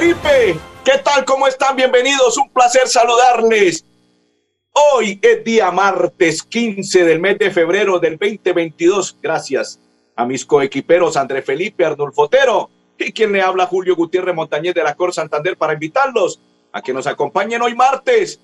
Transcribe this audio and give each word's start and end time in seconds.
Felipe. 0.00 0.58
¿Qué 0.82 0.96
tal? 1.04 1.26
¿Cómo 1.26 1.46
están? 1.46 1.76
Bienvenidos. 1.76 2.38
Un 2.38 2.48
placer 2.48 2.88
saludarles. 2.88 3.84
Hoy 4.94 5.18
es 5.20 5.44
día 5.44 5.70
martes 5.70 6.42
15 6.42 7.04
del 7.04 7.20
mes 7.20 7.38
de 7.38 7.50
febrero 7.50 7.98
del 7.98 8.16
2022. 8.16 9.18
Gracias 9.20 9.78
a 10.16 10.24
mis 10.24 10.46
coequiperos 10.46 11.18
André 11.18 11.42
Felipe 11.42 11.84
Arnulfo 11.84 12.22
Otero 12.22 12.70
y 12.96 13.12
quien 13.12 13.30
le 13.32 13.42
habla 13.42 13.66
Julio 13.66 13.94
Gutiérrez 13.94 14.34
Montañez 14.34 14.74
de 14.74 14.82
la 14.82 14.94
Cor 14.94 15.12
Santander 15.12 15.58
para 15.58 15.74
invitarlos 15.74 16.40
a 16.72 16.80
que 16.80 16.94
nos 16.94 17.06
acompañen 17.06 17.60
hoy 17.60 17.74
martes 17.74 18.40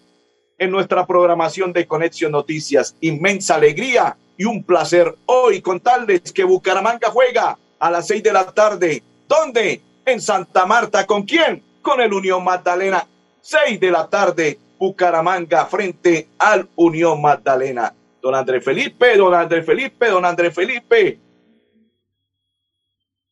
en 0.58 0.70
nuestra 0.70 1.06
programación 1.06 1.72
de 1.72 1.86
Conexión 1.86 2.32
Noticias. 2.32 2.96
Inmensa 3.00 3.54
alegría 3.54 4.18
y 4.36 4.44
un 4.44 4.62
placer 4.62 5.16
hoy 5.24 5.62
contarles 5.62 6.32
que 6.34 6.44
Bucaramanga 6.44 7.08
juega 7.08 7.58
a 7.78 7.90
las 7.90 8.06
seis 8.08 8.22
de 8.22 8.34
la 8.34 8.44
tarde. 8.52 9.02
¿Dónde? 9.26 9.80
En 10.06 10.20
Santa 10.20 10.64
Marta. 10.64 11.04
¿Con 11.04 11.24
quién? 11.24 11.62
Con 11.82 12.00
el 12.00 12.12
Unión 12.12 12.42
Magdalena. 12.42 13.06
Seis 13.42 13.78
de 13.78 13.90
la 13.90 14.08
tarde, 14.08 14.58
Bucaramanga 14.78 15.66
frente 15.66 16.28
al 16.38 16.68
Unión 16.76 17.20
Magdalena. 17.20 17.94
Don 18.22 18.34
Andrés 18.34 18.64
Felipe, 18.64 19.16
don 19.16 19.34
Andrés 19.34 19.66
Felipe, 19.66 20.08
don 20.08 20.24
Andrés 20.24 20.54
Felipe. 20.54 21.20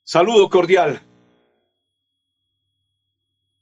Saludo 0.02 0.50
cordial. 0.50 1.00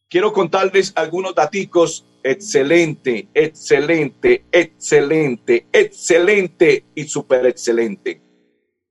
Quiero 0.08 0.32
contarles 0.32 0.92
algunos 0.96 1.34
daticos. 1.34 2.06
Excelente, 2.24 3.28
excelente, 3.34 4.44
excelente, 4.52 5.66
excelente 5.72 6.84
y 6.94 7.04
súper 7.04 7.46
excelente. 7.46 8.20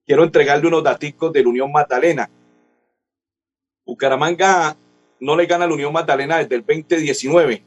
Quiero 0.05 0.23
entregarle 0.23 0.67
unos 0.67 0.83
daticos 0.83 1.31
de 1.31 1.43
la 1.43 1.49
Unión 1.49 1.71
Magdalena 1.71 2.29
Bucaramanga 3.91 4.77
no 5.19 5.35
le 5.35 5.45
gana 5.45 5.65
a 5.65 5.67
la 5.67 5.73
Unión 5.73 5.91
Magdalena 5.91 6.37
desde 6.37 6.55
el 6.55 6.65
2019. 6.65 7.61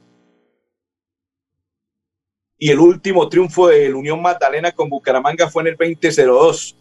Y 2.56 2.70
el 2.70 2.78
último 2.78 3.28
triunfo 3.28 3.68
de 3.68 3.90
la 3.90 3.96
Unión 3.96 4.22
Magdalena 4.22 4.72
con 4.72 4.88
Bucaramanga 4.88 5.50
fue 5.50 5.64
en 5.64 5.68
el 5.68 5.76
2002. 5.76 6.76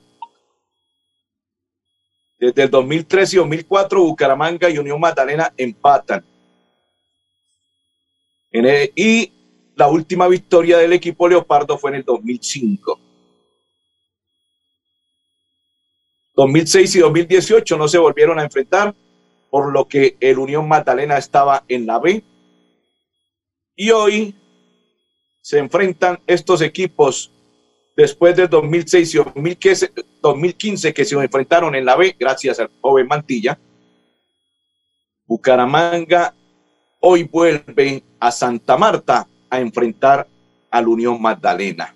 Desde 2.40 2.64
el 2.64 2.70
2003 2.70 3.34
y 3.34 3.38
2004, 3.38 4.02
Bucaramanga 4.02 4.70
y 4.70 4.78
Unión 4.78 5.02
Magdalena 5.02 5.54
empatan. 5.58 6.24
y 8.96 9.34
la 9.76 9.90
última 9.90 10.30
victoria 10.30 10.78
del 10.78 10.94
equipo 10.94 11.28
Leopardo 11.28 11.78
fue 11.78 11.90
en 11.90 11.98
el 11.98 12.04
2005. 12.06 13.00
2006 16.36 16.96
y 16.96 17.00
2018 17.00 17.78
no 17.78 17.88
se 17.90 17.98
volvieron 17.98 18.40
a 18.40 18.44
enfrentar 18.44 18.96
por 19.54 19.72
lo 19.72 19.88
que 19.88 20.18
el 20.20 20.40
Unión 20.40 20.68
Magdalena 20.68 21.16
estaba 21.16 21.64
en 21.68 21.86
la 21.86 22.00
B. 22.00 22.24
Y 23.76 23.92
hoy 23.92 24.34
se 25.42 25.60
enfrentan 25.60 26.20
estos 26.26 26.64
equipos 26.64 27.32
después 27.96 28.36
del 28.36 28.50
2006 28.50 29.14
y 29.14 29.20
2015 30.24 30.92
que 30.92 31.06
se 31.06 31.14
enfrentaron 31.14 31.76
en 31.76 31.86
la 31.86 31.96
B, 31.96 32.16
gracias 32.20 32.60
al 32.60 32.72
joven 32.82 33.06
Mantilla. 33.08 33.60
Bucaramanga 35.28 36.34
hoy 37.02 37.26
vuelve 37.26 38.02
a 38.20 38.32
Santa 38.32 38.76
Marta 38.76 39.28
a 39.52 39.60
enfrentar 39.60 40.28
al 40.72 40.88
Unión 40.88 41.22
Magdalena. 41.22 41.96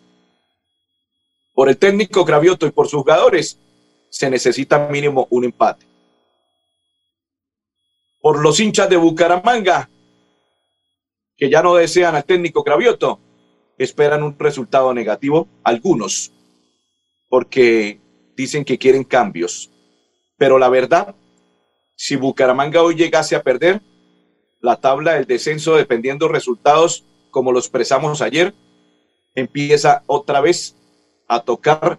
Por 1.56 1.70
el 1.70 1.78
técnico 1.78 2.24
Gravioto 2.24 2.68
y 2.68 2.72
por 2.72 2.88
sus 2.88 3.00
jugadores 3.00 3.60
se 4.12 4.30
necesita 4.30 4.90
mínimo 4.90 5.26
un 5.32 5.46
empate 5.46 5.87
por 8.28 8.44
los 8.44 8.60
hinchas 8.60 8.90
de 8.90 8.98
Bucaramanga, 8.98 9.90
que 11.38 11.50
ya 11.50 11.64
no 11.64 11.76
desean 11.76 12.14
al 12.14 12.26
técnico 12.26 12.62
Cravioto, 12.62 13.22
esperan 13.78 14.22
un 14.22 14.38
resultado 14.38 14.94
negativo, 14.94 15.48
algunos, 15.64 16.34
porque 17.30 18.02
dicen 18.36 18.66
que 18.66 18.78
quieren 18.78 19.06
cambios. 19.06 19.72
Pero 20.36 20.60
la 20.60 20.68
verdad, 20.68 21.16
si 21.96 22.18
Bucaramanga 22.18 22.84
hoy 22.84 22.96
llegase 22.96 23.34
a 23.38 23.44
perder, 23.44 23.82
la 24.60 24.76
tabla 24.76 25.14
del 25.14 25.26
descenso, 25.26 25.78
dependiendo 25.78 26.28
resultados 26.28 27.06
como 27.32 27.54
lo 27.54 27.60
expresamos 27.60 28.22
ayer, 28.22 28.54
empieza 29.36 30.04
otra 30.06 30.42
vez 30.42 30.76
a 31.30 31.40
tocar, 31.40 31.98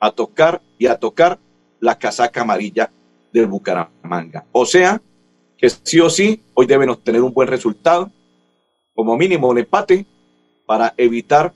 a 0.00 0.10
tocar 0.10 0.60
y 0.76 0.88
a 0.88 0.96
tocar 0.96 1.38
la 1.80 1.98
casaca 1.98 2.42
amarilla 2.42 2.92
del 3.32 3.46
Bucaramanga. 3.46 4.44
O 4.52 4.66
sea, 4.66 5.00
que 5.62 5.70
sí 5.70 6.00
o 6.00 6.10
sí 6.10 6.42
hoy 6.54 6.66
deben 6.66 6.88
obtener 6.88 7.22
un 7.22 7.32
buen 7.32 7.46
resultado, 7.46 8.10
como 8.94 9.16
mínimo 9.16 9.48
un 9.48 9.58
empate, 9.58 10.06
para 10.66 10.92
evitar 10.96 11.54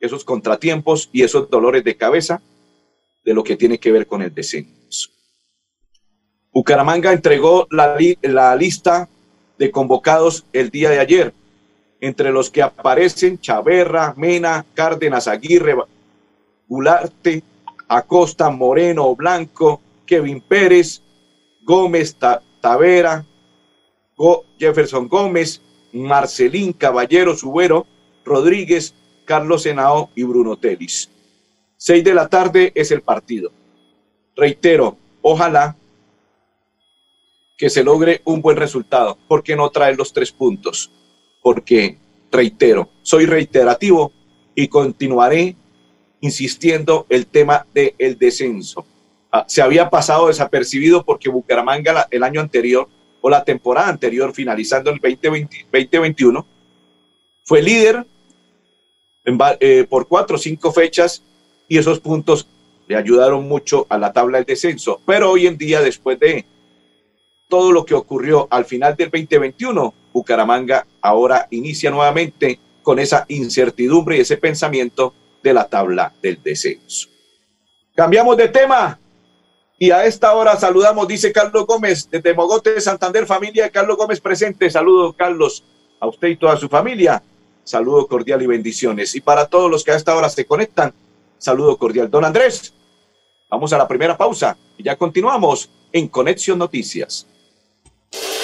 esos 0.00 0.24
contratiempos 0.24 1.08
y 1.12 1.22
esos 1.22 1.48
dolores 1.48 1.84
de 1.84 1.96
cabeza 1.96 2.42
de 3.24 3.34
lo 3.34 3.44
que 3.44 3.54
tiene 3.54 3.78
que 3.78 3.92
ver 3.92 4.08
con 4.08 4.22
el 4.22 4.34
descenso. 4.34 5.10
Bucaramanga 6.52 7.12
entregó 7.12 7.68
la, 7.70 7.96
la 8.22 8.56
lista 8.56 9.08
de 9.56 9.70
convocados 9.70 10.44
el 10.52 10.70
día 10.70 10.90
de 10.90 10.98
ayer, 10.98 11.32
entre 12.00 12.32
los 12.32 12.50
que 12.50 12.62
aparecen 12.62 13.38
Chaverra, 13.38 14.14
Mena, 14.16 14.66
Cárdenas, 14.74 15.28
Aguirre, 15.28 15.76
Gularte, 16.66 17.44
Acosta, 17.86 18.50
Moreno, 18.50 19.14
Blanco, 19.14 19.80
Kevin 20.06 20.40
Pérez, 20.40 21.02
Gómez, 21.62 22.16
Tavera, 22.68 23.24
Jefferson 24.58 25.08
Gómez, 25.08 25.62
Marcelín 25.94 26.74
Caballero 26.74 27.34
Subero, 27.34 27.86
Rodríguez, 28.26 28.94
Carlos 29.24 29.62
Senao 29.62 30.10
y 30.14 30.24
Bruno 30.24 30.54
Telis. 30.54 31.08
Seis 31.78 32.04
de 32.04 32.12
la 32.12 32.28
tarde 32.28 32.70
es 32.74 32.90
el 32.90 33.00
partido. 33.00 33.50
Reitero, 34.36 34.98
ojalá 35.22 35.78
que 37.56 37.70
se 37.70 37.82
logre 37.82 38.20
un 38.26 38.42
buen 38.42 38.58
resultado. 38.58 39.16
¿Por 39.26 39.42
qué 39.42 39.56
no 39.56 39.70
traer 39.70 39.96
los 39.96 40.12
tres 40.12 40.30
puntos? 40.30 40.90
Porque, 41.42 41.96
reitero, 42.30 42.90
soy 43.00 43.24
reiterativo 43.24 44.12
y 44.54 44.68
continuaré 44.68 45.56
insistiendo 46.20 47.06
el 47.08 47.28
tema 47.28 47.66
del 47.72 48.18
descenso. 48.18 48.84
Ah, 49.30 49.44
se 49.46 49.60
había 49.60 49.90
pasado 49.90 50.28
desapercibido 50.28 51.04
porque 51.04 51.28
Bucaramanga 51.28 52.08
el 52.10 52.22
año 52.22 52.40
anterior 52.40 52.88
o 53.20 53.28
la 53.28 53.44
temporada 53.44 53.88
anterior, 53.88 54.32
finalizando 54.32 54.90
el 54.90 55.00
2021, 55.00 56.46
fue 57.44 57.62
líder 57.62 58.06
eh, 59.60 59.86
por 59.88 60.08
cuatro 60.08 60.36
o 60.36 60.38
cinco 60.38 60.72
fechas 60.72 61.22
y 61.68 61.76
esos 61.76 62.00
puntos 62.00 62.48
le 62.86 62.96
ayudaron 62.96 63.46
mucho 63.46 63.86
a 63.90 63.98
la 63.98 64.12
tabla 64.12 64.38
del 64.38 64.46
descenso. 64.46 65.00
Pero 65.04 65.30
hoy 65.30 65.46
en 65.46 65.58
día, 65.58 65.82
después 65.82 66.18
de 66.18 66.46
todo 67.48 67.72
lo 67.72 67.84
que 67.84 67.94
ocurrió 67.94 68.48
al 68.50 68.64
final 68.64 68.96
del 68.96 69.10
2021, 69.10 69.94
Bucaramanga 70.12 70.86
ahora 71.02 71.46
inicia 71.50 71.90
nuevamente 71.90 72.58
con 72.82 72.98
esa 72.98 73.26
incertidumbre 73.28 74.16
y 74.16 74.20
ese 74.20 74.38
pensamiento 74.38 75.12
de 75.42 75.52
la 75.52 75.68
tabla 75.68 76.14
del 76.22 76.42
descenso. 76.42 77.08
Cambiamos 77.94 78.36
de 78.36 78.48
tema. 78.48 78.98
Y 79.78 79.92
a 79.92 80.04
esta 80.04 80.34
hora 80.34 80.56
saludamos, 80.56 81.06
dice 81.06 81.32
Carlos 81.32 81.64
Gómez, 81.66 82.08
desde 82.10 82.34
Mogote, 82.34 82.80
Santander, 82.80 83.26
familia 83.26 83.70
Carlos 83.70 83.96
Gómez 83.96 84.20
presente. 84.20 84.68
Saludos, 84.70 85.14
Carlos, 85.16 85.62
a 86.00 86.08
usted 86.08 86.28
y 86.28 86.36
toda 86.36 86.56
su 86.56 86.68
familia. 86.68 87.22
Saludo 87.62 88.08
cordial 88.08 88.42
y 88.42 88.46
bendiciones. 88.46 89.14
Y 89.14 89.20
para 89.20 89.46
todos 89.46 89.70
los 89.70 89.84
que 89.84 89.92
a 89.92 89.96
esta 89.96 90.16
hora 90.16 90.28
se 90.30 90.46
conectan, 90.46 90.92
saludo 91.38 91.76
cordial. 91.76 92.10
Don 92.10 92.24
Andrés, 92.24 92.72
vamos 93.48 93.72
a 93.72 93.78
la 93.78 93.86
primera 93.86 94.16
pausa 94.16 94.56
y 94.76 94.82
ya 94.82 94.96
continuamos 94.96 95.70
en 95.92 96.08
Conexión 96.08 96.58
Noticias. 96.58 97.26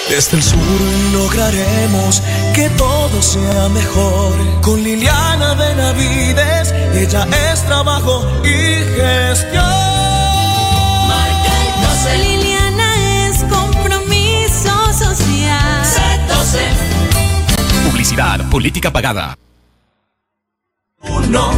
Desde 0.08 0.36
el 0.36 0.42
sur 0.42 0.58
lograremos 1.12 2.22
que 2.54 2.68
todo 2.76 3.22
sea 3.22 3.68
mejor. 3.70 4.32
Con 4.62 4.82
Liliana 4.82 5.54
Benavides, 5.54 6.72
ella 6.94 7.26
es 7.50 7.64
trabajo 7.64 8.22
y 8.44 8.84
gestión. 8.94 9.93
Publicidad, 17.86 18.48
política 18.50 18.90
pagada. 18.90 19.36
Uno, 21.00 21.50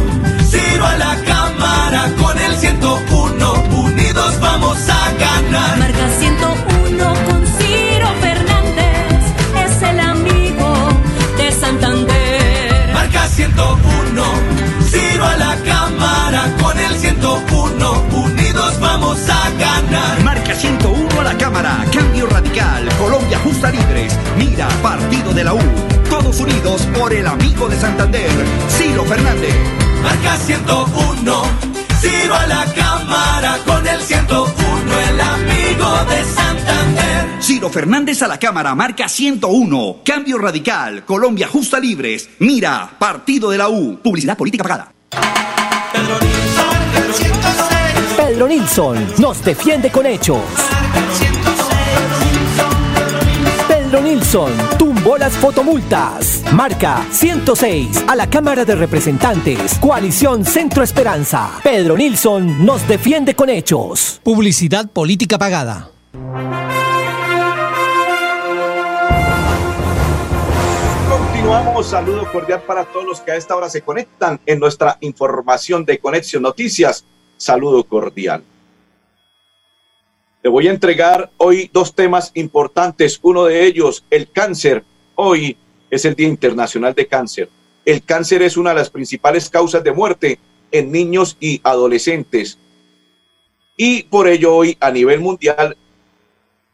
Ciro 0.49 0.85
a 0.85 0.97
la 0.97 1.15
cámara 1.23 2.11
con 2.21 2.37
el 2.37 2.55
101. 2.57 3.53
Unidos 3.83 4.39
vamos 4.39 4.77
a 4.89 5.11
ganar. 5.13 5.77
Marca 5.79 6.09
101 6.19 6.36
Libres. 23.57 24.17
Mira, 24.37 24.67
partido 24.83 25.33
de 25.33 25.43
la 25.43 25.53
U. 25.53 25.59
Todos 26.09 26.39
unidos 26.39 26.87
por 26.97 27.11
el 27.11 27.25
amigo 27.25 27.67
de 27.67 27.75
Santander, 27.75 28.29
Ciro 28.69 29.03
Fernández. 29.03 29.55
Marca 30.03 30.37
101, 30.37 31.41
Ciro 31.99 32.35
a 32.35 32.45
la 32.45 32.65
cámara 32.73 33.57
con 33.65 33.85
el 33.87 33.99
101, 33.99 34.53
el 35.09 35.21
amigo 35.21 36.05
de 36.05 36.23
Santander. 36.23 37.41
Ciro 37.41 37.69
Fernández 37.69 38.21
a 38.21 38.27
la 38.27 38.37
cámara, 38.37 38.75
marca 38.75 39.09
101. 39.09 39.97
Cambio 40.05 40.37
radical. 40.37 41.03
Colombia 41.03 41.47
justa 41.47 41.79
libres. 41.79 42.29
Mira, 42.39 42.91
partido 42.99 43.49
de 43.49 43.57
la 43.57 43.69
U. 43.69 43.99
Publicidad 44.03 44.37
política 44.37 44.63
pagada. 44.63 44.93
Pedro 45.91 46.19
Nilsson, 46.19 47.13
106. 47.13 47.77
Pedro 48.17 48.47
Nilsson 48.47 49.13
nos 49.17 49.43
defiende 49.43 49.89
con 49.89 50.05
hechos. 50.05 50.43
Pedro 53.97 54.09
Nilsson 54.11 54.51
tumbó 54.77 55.17
las 55.17 55.33
fotomultas. 55.33 56.43
Marca 56.53 57.03
106 57.09 58.03
a 58.07 58.15
la 58.15 58.29
Cámara 58.29 58.63
de 58.63 58.75
Representantes. 58.75 59.79
Coalición 59.79 60.45
Centro 60.45 60.83
Esperanza. 60.83 61.59
Pedro 61.63 61.97
Nilsson 61.97 62.63
nos 62.63 62.87
defiende 62.87 63.33
con 63.33 63.49
hechos. 63.49 64.21
Publicidad 64.23 64.87
política 64.87 65.39
pagada. 65.39 65.89
Continuamos, 71.09 71.87
saludo 71.87 72.31
cordial 72.31 72.61
para 72.67 72.85
todos 72.85 73.05
los 73.07 73.21
que 73.21 73.31
a 73.31 73.35
esta 73.35 73.55
hora 73.55 73.67
se 73.67 73.81
conectan 73.81 74.39
en 74.45 74.59
nuestra 74.59 74.99
información 75.01 75.83
de 75.85 75.97
Conexión 75.97 76.43
Noticias. 76.43 77.03
Saludo 77.35 77.83
cordial. 77.83 78.43
Te 80.41 80.49
voy 80.49 80.67
a 80.67 80.71
entregar 80.71 81.31
hoy 81.37 81.69
dos 81.73 81.95
temas 81.95 82.31
importantes. 82.35 83.19
Uno 83.23 83.45
de 83.45 83.65
ellos, 83.65 84.03
el 84.09 84.29
cáncer. 84.29 84.83
Hoy 85.15 85.57
es 85.89 86.05
el 86.05 86.15
Día 86.15 86.27
Internacional 86.27 86.93
de 86.93 87.07
Cáncer. 87.07 87.49
El 87.85 88.03
cáncer 88.03 88.43
es 88.43 88.55
una 88.55 88.69
de 88.69 88.75
las 88.75 88.89
principales 88.89 89.49
causas 89.49 89.83
de 89.83 89.91
muerte 89.91 90.39
en 90.71 90.91
niños 90.91 91.37
y 91.39 91.59
adolescentes. 91.63 92.59
Y 93.75 94.03
por 94.03 94.27
ello 94.27 94.55
hoy 94.55 94.77
a 94.79 94.91
nivel 94.91 95.21
mundial 95.21 95.75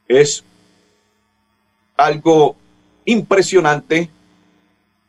es 0.07 0.43
algo 1.95 2.57
impresionante. 3.05 4.09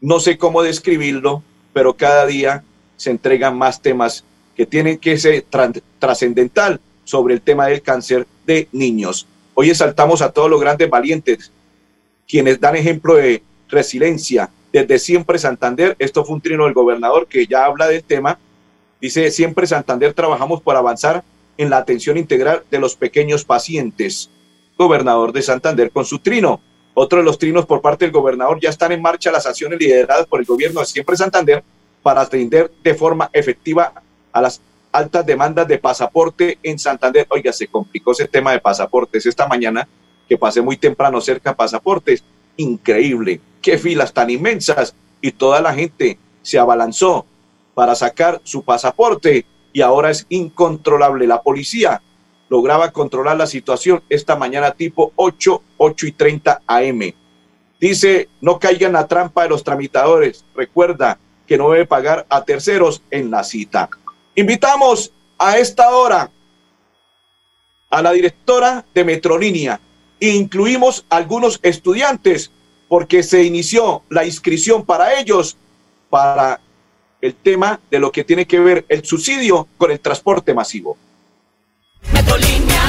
No 0.00 0.20
sé 0.20 0.38
cómo 0.38 0.62
describirlo, 0.62 1.42
pero 1.72 1.94
cada 1.94 2.26
día 2.26 2.62
se 2.96 3.10
entregan 3.10 3.58
más 3.58 3.82
temas 3.82 4.24
que 4.56 4.66
tienen 4.66 4.98
que 4.98 5.18
ser 5.18 5.44
trascendental 5.98 6.80
sobre 7.04 7.34
el 7.34 7.40
tema 7.40 7.66
del 7.66 7.82
cáncer 7.82 8.26
de 8.46 8.68
niños. 8.72 9.26
Hoy 9.54 9.70
exaltamos 9.70 10.22
a 10.22 10.32
todos 10.32 10.50
los 10.50 10.60
grandes 10.60 10.90
valientes, 10.90 11.52
quienes 12.26 12.60
dan 12.60 12.76
ejemplo 12.76 13.14
de 13.14 13.42
resiliencia. 13.68 14.50
Desde 14.72 14.98
siempre 14.98 15.38
Santander, 15.38 15.94
esto 15.98 16.24
fue 16.24 16.34
un 16.34 16.40
trino 16.40 16.64
del 16.64 16.74
gobernador 16.74 17.26
que 17.28 17.46
ya 17.46 17.64
habla 17.64 17.86
del 17.86 18.02
tema, 18.02 18.38
dice, 19.00 19.30
siempre 19.30 19.66
Santander 19.66 20.12
trabajamos 20.12 20.60
por 20.62 20.76
avanzar 20.76 21.22
en 21.56 21.70
la 21.70 21.78
atención 21.78 22.16
integral 22.16 22.64
de 22.70 22.78
los 22.78 22.96
pequeños 22.96 23.44
pacientes. 23.44 24.30
Gobernador 24.76 25.32
de 25.32 25.42
Santander 25.42 25.90
con 25.90 26.04
su 26.04 26.18
trino. 26.18 26.60
Otro 26.94 27.18
de 27.18 27.24
los 27.24 27.38
trinos 27.38 27.66
por 27.66 27.80
parte 27.80 28.04
del 28.04 28.12
gobernador 28.12 28.58
ya 28.60 28.70
están 28.70 28.92
en 28.92 29.02
marcha 29.02 29.30
las 29.30 29.46
acciones 29.46 29.78
lideradas 29.78 30.26
por 30.26 30.40
el 30.40 30.46
gobierno 30.46 30.80
de 30.80 30.86
siempre 30.86 31.16
Santander 31.16 31.62
para 32.02 32.20
atender 32.20 32.70
de 32.82 32.94
forma 32.94 33.30
efectiva 33.32 33.92
a 34.32 34.40
las 34.40 34.60
altas 34.94 35.26
demandas 35.26 35.66
de 35.66 35.78
pasaporte 35.78 36.58
en 36.62 36.78
Santander. 36.78 37.26
Oiga, 37.28 37.52
se 37.52 37.66
complicó 37.66 38.12
ese 38.12 38.28
tema 38.28 38.52
de 38.52 38.60
pasaportes 38.60 39.26
esta 39.26 39.48
mañana 39.48 39.88
que 40.28 40.38
pasé 40.38 40.62
muy 40.62 40.76
temprano 40.76 41.20
cerca 41.20 41.50
de 41.50 41.56
pasaportes. 41.56 42.22
Increíble, 42.56 43.40
qué 43.60 43.76
filas 43.76 44.12
tan 44.12 44.30
inmensas 44.30 44.94
y 45.20 45.32
toda 45.32 45.60
la 45.60 45.74
gente 45.74 46.16
se 46.42 46.60
abalanzó 46.60 47.26
para 47.74 47.96
sacar 47.96 48.40
su 48.44 48.62
pasaporte 48.62 49.44
y 49.72 49.80
ahora 49.80 50.10
es 50.10 50.26
incontrolable. 50.28 51.26
La 51.26 51.42
policía 51.42 52.00
lograba 52.48 52.92
controlar 52.92 53.36
la 53.36 53.48
situación 53.48 54.00
esta 54.08 54.36
mañana 54.36 54.70
tipo 54.70 55.12
8, 55.16 55.60
8 55.76 56.06
y 56.06 56.12
30 56.12 56.62
AM. 56.68 57.12
Dice, 57.80 58.28
no 58.40 58.60
caigan 58.60 58.92
la 58.92 59.08
trampa 59.08 59.42
de 59.42 59.48
los 59.48 59.64
tramitadores. 59.64 60.44
Recuerda 60.54 61.18
que 61.48 61.58
no 61.58 61.72
debe 61.72 61.84
pagar 61.84 62.26
a 62.28 62.44
terceros 62.44 63.02
en 63.10 63.32
la 63.32 63.42
cita. 63.42 63.90
Invitamos 64.36 65.12
a 65.38 65.58
esta 65.58 65.90
hora 65.90 66.30
a 67.90 68.02
la 68.02 68.12
directora 68.12 68.84
de 68.92 69.04
Metrolínea 69.04 69.80
incluimos 70.20 71.04
algunos 71.08 71.58
estudiantes 71.62 72.50
porque 72.88 73.22
se 73.22 73.42
inició 73.42 74.02
la 74.08 74.24
inscripción 74.24 74.84
para 74.84 75.18
ellos 75.18 75.56
para 76.10 76.60
el 77.20 77.34
tema 77.34 77.80
de 77.90 77.98
lo 77.98 78.12
que 78.12 78.24
tiene 78.24 78.46
que 78.46 78.60
ver 78.60 78.84
el 78.88 79.04
subsidio 79.04 79.66
con 79.78 79.90
el 79.90 80.00
transporte 80.00 80.54
masivo. 80.54 80.96
Metrolínea 82.12 82.82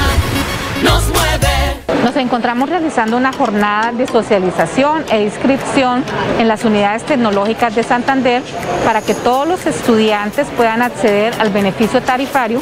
nos 0.82 1.08
mueve. 1.08 1.85
Nos 2.06 2.14
encontramos 2.14 2.68
realizando 2.68 3.16
una 3.16 3.32
jornada 3.32 3.90
de 3.90 4.06
socialización 4.06 5.04
e 5.10 5.24
inscripción 5.24 6.04
en 6.38 6.46
las 6.46 6.64
unidades 6.64 7.02
tecnológicas 7.02 7.74
de 7.74 7.82
Santander 7.82 8.44
para 8.84 9.02
que 9.02 9.12
todos 9.12 9.48
los 9.48 9.66
estudiantes 9.66 10.46
puedan 10.56 10.82
acceder 10.82 11.34
al 11.40 11.50
beneficio 11.50 12.00
tarifario 12.00 12.60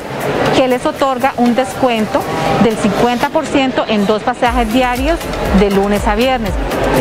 que 0.57 0.67
les 0.67 0.87
otorga 0.87 1.35
un 1.37 1.55
descuento 1.55 2.23
del 2.63 2.75
50% 2.79 3.85
en 3.89 4.07
dos 4.07 4.23
pasajes 4.23 4.73
diarios 4.73 5.19
de 5.61 5.71
lunes 5.71 6.09
a 6.09 6.15
viernes. 6.15 6.53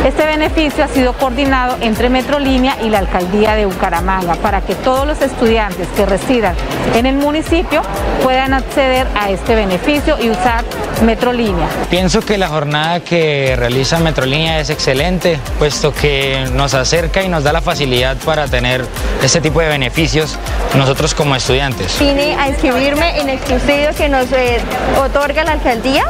Este 0.06 0.26
beneficio 0.26 0.84
ha 0.84 0.90
sido 0.90 1.14
coordinado 1.14 1.78
entre 1.80 2.10
Metrolínea 2.10 2.76
y 2.84 2.90
la 2.90 3.00
Alcaldía 3.00 3.56
de 3.56 3.68
Bucaramanga 3.68 4.36
para 4.36 4.60
que 4.60 4.76
todos 4.76 5.08
los 5.08 5.22
estudiantes 5.22 5.88
que 5.96 6.06
residan 6.06 6.56
en 6.94 7.06
el 7.06 7.16
municipio 7.16 7.82
puedan 8.22 8.54
acceder 8.54 9.08
a 9.16 9.30
este 9.30 9.56
beneficio 9.56 10.18
y 10.22 10.30
usar 10.30 10.66
Metrolínea. 11.06 11.68
Pienso 11.90 12.22
que 12.22 12.33
la 12.38 12.48
jornada 12.48 13.00
que 13.02 13.56
realiza 13.56 14.00
Metrolínea 14.00 14.60
es 14.60 14.70
excelente, 14.70 15.40
puesto 15.60 15.94
que 15.94 16.46
nos 16.54 16.74
acerca 16.74 17.24
y 17.24 17.30
nos 17.30 17.44
da 17.44 17.54
la 17.54 17.62
facilidad 17.62 18.18
para 18.18 18.48
tener 18.48 18.86
este 19.22 19.42
tipo 19.42 19.60
de 19.60 19.68
beneficios 19.68 20.38
nosotros 20.76 21.14
como 21.14 21.36
estudiantes. 21.36 22.00
Vine 22.00 22.36
a 22.36 22.50
inscribirme 22.50 23.20
en 23.20 23.30
el 23.30 23.40
subsidio 23.40 23.90
que 23.96 24.10
nos 24.10 24.32
eh, 24.32 24.60
otorga 25.00 25.44
la 25.44 25.54
alcaldía 25.54 26.06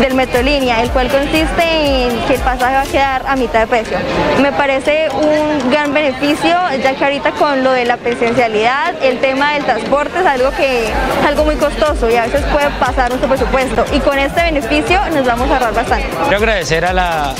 del 0.00 0.14
Metrolínea, 0.14 0.82
el 0.82 0.90
cual 0.90 1.08
consiste 1.08 1.62
en 1.62 2.18
que 2.26 2.34
el 2.34 2.40
pasaje 2.40 2.74
va 2.74 2.82
a 2.82 2.86
quedar 2.86 3.24
a 3.26 3.36
mitad 3.36 3.60
de 3.60 3.66
precio. 3.66 3.98
Me 4.42 4.52
parece 4.52 5.08
un 5.10 5.70
gran 5.70 5.94
beneficio, 5.94 6.56
ya 6.82 6.94
que 6.94 7.04
ahorita 7.04 7.32
con 7.32 7.64
lo 7.64 7.72
de 7.72 7.84
la 7.84 7.96
presencialidad, 7.96 8.94
el 9.02 9.18
tema 9.20 9.54
del 9.54 9.64
transporte 9.64 10.20
es 10.20 10.26
algo 10.26 10.50
que 10.50 10.84
es 10.84 11.26
algo 11.26 11.44
muy 11.44 11.56
costoso 11.56 12.10
y 12.10 12.16
a 12.16 12.22
veces 12.22 12.42
puede 12.52 12.68
pasar 12.78 13.08
nuestro 13.08 13.28
presupuesto. 13.28 13.84
Y 13.92 14.00
con 14.00 14.18
este 14.18 14.42
beneficio 14.42 15.00
nos 15.14 15.24
vamos 15.24 15.50
a 15.50 15.58
ahorrar 15.62 15.74
bastante. 15.74 16.08
Quiero 16.22 16.36
agradecer 16.36 16.84
a 16.84 16.92
la 16.92 17.34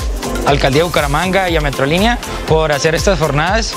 Alcaldía 0.45 0.81
de 0.81 0.87
Bucaramanga 0.87 1.49
y 1.49 1.55
a 1.55 1.61
Metrolínea 1.61 2.17
por 2.47 2.71
hacer 2.71 2.95
estas 2.95 3.19
jornadas. 3.19 3.75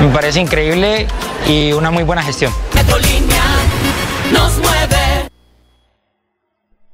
Me 0.00 0.08
parece 0.08 0.40
increíble 0.40 1.06
y 1.48 1.72
una 1.72 1.90
muy 1.90 2.02
buena 2.02 2.22
gestión. 2.22 2.52
Metrolínea 2.74 3.42
nos 4.32 4.58
mueve. 4.58 5.28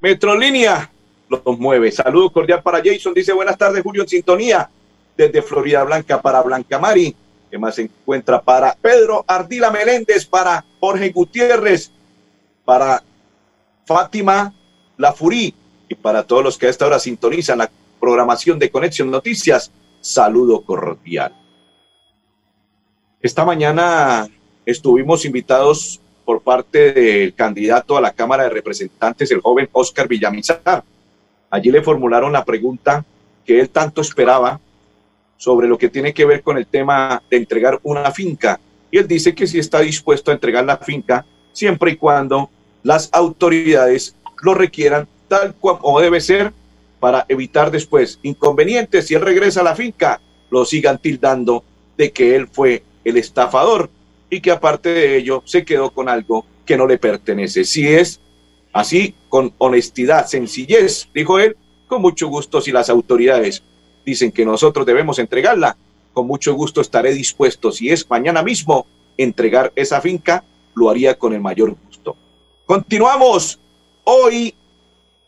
Metrolínea 0.01 0.91
los 1.29 1.59
mueve. 1.59 1.91
Saludo 1.93 2.31
cordial 2.31 2.63
para 2.63 2.81
Jason. 2.85 3.15
Dice 3.15 3.33
buenas 3.33 3.59
tardes, 3.59 3.83
Julio, 3.83 4.03
en 4.03 4.09
sintonía 4.09 4.69
desde 5.17 5.43
Florida 5.43 5.83
Blanca 5.85 6.21
para 6.21 6.43
Blanca 6.43 6.79
Mari. 6.79 7.15
que 7.51 7.59
más 7.59 7.77
se 7.77 7.83
encuentra 7.83 8.41
para 8.43 8.75
Pedro 8.75 9.25
Ardila 9.27 9.71
Meléndez, 9.71 10.27
para 10.27 10.65
Jorge 10.81 11.11
Gutiérrez, 11.11 11.91
para 12.65 13.03
Fátima 13.87 14.53
La 14.99 15.15
Furí 15.15 15.55
y 15.89 15.95
para 15.95 16.23
todos 16.25 16.45
los 16.45 16.59
que 16.59 16.67
a 16.67 16.71
esta 16.71 16.87
hora 16.87 16.99
sintonizan 16.99 17.59
la 17.59 17.71
programación 18.01 18.59
de 18.59 18.71
Conexión 18.71 19.11
Noticias. 19.11 19.73
Saludo 20.01 20.63
cordial. 20.63 21.35
Esta 23.21 23.45
mañana 23.45 24.29
estuvimos 24.65 25.25
invitados 25.25 26.01
por 26.25 26.43
parte 26.43 26.93
del 26.93 27.35
candidato 27.35 27.97
a 27.97 28.01
la 28.01 28.13
Cámara 28.13 28.45
de 28.45 28.51
Representantes, 28.51 29.31
el 29.31 29.41
joven 29.41 29.69
Oscar 29.73 30.07
Villamizar. 30.07 30.85
Allí 31.51 31.71
le 31.71 31.83
formularon 31.83 32.33
la 32.33 32.45
pregunta 32.45 33.05
que 33.45 33.59
él 33.59 33.71
tanto 33.71 34.03
esperaba 34.03 34.61
sobre 35.39 35.69
lo 35.69 35.79
que 35.79 35.89
tiene 35.89 36.13
que 36.13 36.27
ver 36.27 36.43
con 36.43 36.59
el 36.59 36.67
tema 36.67 37.23
de 37.31 37.39
entregar 37.39 37.81
una 37.83 38.11
finca. 38.11 38.61
Y 38.91 38.99
él 38.99 39.09
dice 39.09 39.35
que 39.35 39.47
sí 39.47 39.59
está 39.59 39.81
dispuesto 39.81 40.31
a 40.31 40.35
entregar 40.35 40.65
la 40.65 40.77
finca 40.77 41.25
siempre 41.53 41.93
y 41.93 41.97
cuando 41.97 42.51
las 42.83 43.09
autoridades 43.13 44.15
lo 44.43 44.55
requieran 44.55 45.09
tal 45.29 45.55
como 45.55 46.01
debe 46.01 46.21
ser 46.21 46.53
para 47.01 47.25
evitar 47.29 47.71
después 47.71 48.19
inconvenientes. 48.23 49.07
Si 49.07 49.15
él 49.15 49.21
regresa 49.21 49.61
a 49.61 49.65
la 49.65 49.77
finca, 49.77 50.21
lo 50.51 50.65
sigan 50.65 50.99
tildando 50.99 51.63
de 51.97 52.13
que 52.13 52.35
él 52.35 52.49
fue 52.49 52.83
el 53.05 53.17
estafador 53.17 53.91
y 54.31 54.41
que 54.41 54.51
aparte 54.51 54.91
de 54.91 55.17
ello 55.17 55.43
se 55.45 55.65
quedó 55.65 55.91
con 55.91 56.09
algo 56.09 56.45
que 56.65 56.77
no 56.77 56.87
le 56.87 56.99
pertenece. 56.99 57.65
Si 57.65 57.87
es 57.87 58.21
así, 58.73 59.15
con 59.29 59.53
honestidad, 59.59 60.27
sencillez, 60.27 61.09
dijo 61.15 61.39
él, 61.39 61.57
con 61.87 62.03
mucho 62.03 62.29
gusto 62.29 62.61
si 62.61 62.71
las 62.73 62.91
autoridades 62.91 63.63
dicen 64.05 64.33
que 64.33 64.45
nosotros 64.45 64.87
debemos 64.87 65.19
entregarla, 65.19 65.77
con 66.13 66.27
mucho 66.27 66.55
gusto 66.55 66.81
estaré 66.81 67.13
dispuesto, 67.13 67.73
si 67.73 67.91
es 67.91 68.09
mañana 68.09 68.43
mismo, 68.43 68.87
entregar 69.17 69.73
esa 69.77 70.01
finca, 70.01 70.45
lo 70.75 70.91
haría 70.91 71.19
con 71.19 71.33
el 71.33 71.41
mayor 71.41 71.77
gusto. 71.87 72.17
Continuamos. 72.67 73.59
Hoy 74.05 74.55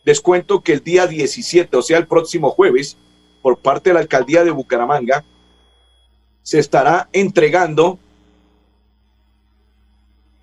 les 0.03 0.21
cuento 0.21 0.61
que 0.61 0.73
el 0.73 0.83
día 0.83 1.07
17, 1.07 1.75
o 1.77 1.81
sea, 1.81 1.97
el 1.97 2.07
próximo 2.07 2.49
jueves, 2.51 2.97
por 3.41 3.57
parte 3.57 3.89
de 3.89 3.93
la 3.95 3.99
alcaldía 3.99 4.43
de 4.43 4.51
Bucaramanga, 4.51 5.23
se 6.43 6.59
estará 6.59 7.09
entregando 7.13 7.99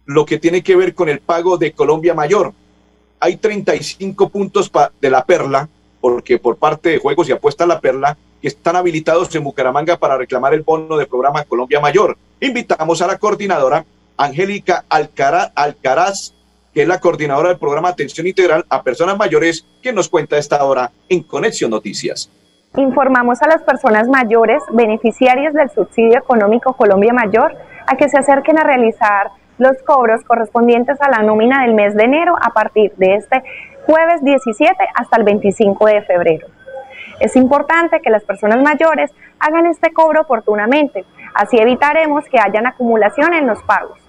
lo 0.04 0.24
que 0.24 0.38
tiene 0.38 0.62
que 0.62 0.76
ver 0.76 0.94
con 0.94 1.08
el 1.08 1.20
pago 1.20 1.58
de 1.58 1.72
Colombia 1.72 2.14
Mayor. 2.14 2.52
Hay 3.20 3.36
35 3.36 4.28
puntos 4.28 4.70
de 5.00 5.10
la 5.10 5.24
perla, 5.24 5.68
porque 6.00 6.38
por 6.38 6.56
parte 6.56 6.90
de 6.90 6.98
Juegos 6.98 7.28
y 7.28 7.32
Apuesta 7.32 7.66
La 7.66 7.80
Perla, 7.80 8.16
que 8.40 8.48
están 8.48 8.76
habilitados 8.76 9.34
en 9.34 9.42
Bucaramanga 9.42 9.98
para 9.98 10.16
reclamar 10.16 10.54
el 10.54 10.62
bono 10.62 10.96
de 10.96 11.06
programa 11.06 11.44
Colombia 11.44 11.80
Mayor. 11.80 12.16
Invitamos 12.40 13.02
a 13.02 13.08
la 13.08 13.18
coordinadora 13.18 13.84
Angélica 14.16 14.84
Alcaraz, 14.88 16.32
es 16.82 16.88
la 16.88 17.00
coordinadora 17.00 17.48
del 17.48 17.58
programa 17.58 17.88
Atención 17.88 18.26
Integral 18.26 18.64
a 18.68 18.82
Personas 18.82 19.18
Mayores, 19.18 19.66
que 19.82 19.92
nos 19.92 20.08
cuenta 20.08 20.38
esta 20.38 20.62
hora 20.64 20.90
en 21.08 21.22
Conexión 21.22 21.70
Noticias. 21.70 22.30
Informamos 22.76 23.42
a 23.42 23.48
las 23.48 23.62
personas 23.62 24.08
mayores, 24.08 24.62
beneficiarias 24.72 25.54
del 25.54 25.70
subsidio 25.70 26.18
económico 26.18 26.74
Colombia 26.74 27.12
Mayor, 27.12 27.56
a 27.86 27.96
que 27.96 28.08
se 28.08 28.18
acerquen 28.18 28.58
a 28.58 28.64
realizar 28.64 29.30
los 29.58 29.76
cobros 29.84 30.22
correspondientes 30.24 31.00
a 31.00 31.10
la 31.10 31.22
nómina 31.22 31.62
del 31.62 31.74
mes 31.74 31.96
de 31.96 32.04
enero 32.04 32.36
a 32.40 32.52
partir 32.52 32.92
de 32.96 33.16
este 33.16 33.42
jueves 33.86 34.22
17 34.22 34.76
hasta 34.94 35.16
el 35.16 35.24
25 35.24 35.86
de 35.86 36.02
febrero. 36.02 36.46
Es 37.18 37.34
importante 37.34 38.00
que 38.00 38.10
las 38.10 38.22
personas 38.22 38.62
mayores 38.62 39.10
hagan 39.40 39.66
este 39.66 39.92
cobro 39.92 40.20
oportunamente, 40.20 41.04
así 41.34 41.58
evitaremos 41.58 42.24
que 42.26 42.38
hayan 42.38 42.66
acumulación 42.66 43.34
en 43.34 43.46
los 43.46 43.62
pagos. 43.64 44.07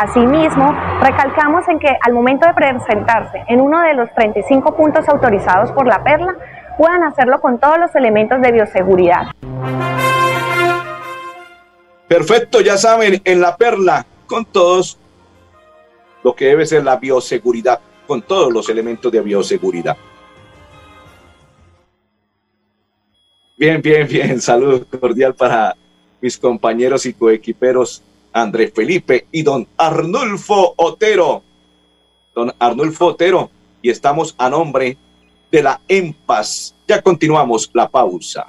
Asimismo, 0.00 0.74
recalcamos 1.00 1.68
en 1.68 1.78
que 1.78 1.96
al 2.00 2.12
momento 2.12 2.46
de 2.46 2.54
presentarse 2.54 3.44
en 3.48 3.60
uno 3.60 3.80
de 3.82 3.94
los 3.94 4.12
35 4.14 4.74
puntos 4.74 5.08
autorizados 5.08 5.70
por 5.72 5.86
la 5.86 6.02
Perla, 6.02 6.34
puedan 6.78 7.02
hacerlo 7.04 7.40
con 7.40 7.58
todos 7.58 7.78
los 7.78 7.94
elementos 7.94 8.40
de 8.40 8.52
bioseguridad. 8.52 9.26
Perfecto, 12.08 12.60
ya 12.60 12.76
saben, 12.76 13.20
en 13.24 13.40
la 13.40 13.56
Perla, 13.56 14.04
con 14.26 14.44
todos 14.44 14.98
lo 16.22 16.34
que 16.34 16.46
debe 16.46 16.66
ser 16.66 16.84
la 16.84 16.96
bioseguridad, 16.96 17.80
con 18.06 18.22
todos 18.22 18.52
los 18.52 18.68
elementos 18.68 19.10
de 19.10 19.20
bioseguridad. 19.20 19.96
Bien, 23.56 23.80
bien, 23.80 24.08
bien. 24.08 24.40
Saludo 24.42 24.84
cordial 24.98 25.34
para 25.34 25.76
mis 26.20 26.36
compañeros 26.36 27.06
y 27.06 27.14
coequiperos 27.14 28.02
Andrés 28.32 28.72
Felipe 28.74 29.26
y 29.30 29.42
don 29.42 29.66
Arnulfo 29.76 30.74
Otero. 30.76 31.42
Don 32.34 32.52
Arnulfo 32.58 33.06
Otero. 33.06 33.50
Y 33.82 33.90
estamos 33.90 34.34
a 34.38 34.48
nombre 34.48 34.96
de 35.50 35.62
la 35.62 35.80
EMPAS. 35.88 36.74
Ya 36.88 37.02
continuamos 37.02 37.70
la 37.72 37.88
pausa. 37.88 38.46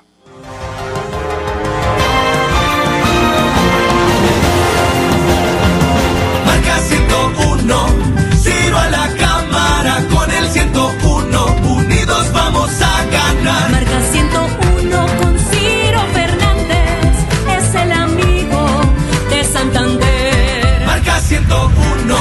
101, 21.54 22.16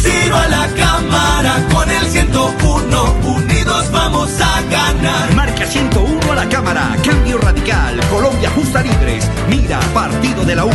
Ciro 0.00 0.36
a 0.36 0.48
la 0.48 0.66
cámara 0.68 1.62
con 1.72 1.90
el 1.90 2.06
101, 2.06 3.14
unidos 3.24 3.90
vamos 3.92 4.30
a 4.40 4.62
ganar. 4.62 5.34
Marca 5.34 5.66
101 5.66 6.32
a 6.32 6.34
la 6.34 6.48
cámara, 6.48 6.96
cambio 7.04 7.36
radical, 7.38 8.00
Colombia 8.10 8.50
justa 8.54 8.80
libres, 8.80 9.28
mira, 9.50 9.78
partido 9.92 10.44
de 10.44 10.56
la 10.56 10.64
U, 10.64 10.70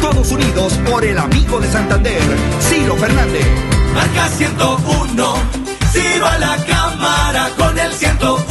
todos 0.00 0.32
unidos 0.32 0.78
por 0.90 1.04
el 1.04 1.18
amigo 1.18 1.60
de 1.60 1.70
Santander, 1.70 2.22
Ciro 2.60 2.96
Fernández. 2.96 3.46
Marca 3.94 4.28
101, 4.28 5.34
Ciro 5.92 6.26
a 6.26 6.38
la 6.38 6.56
cámara 6.64 7.50
con 7.58 7.78
el 7.78 7.92
101, 7.92 8.46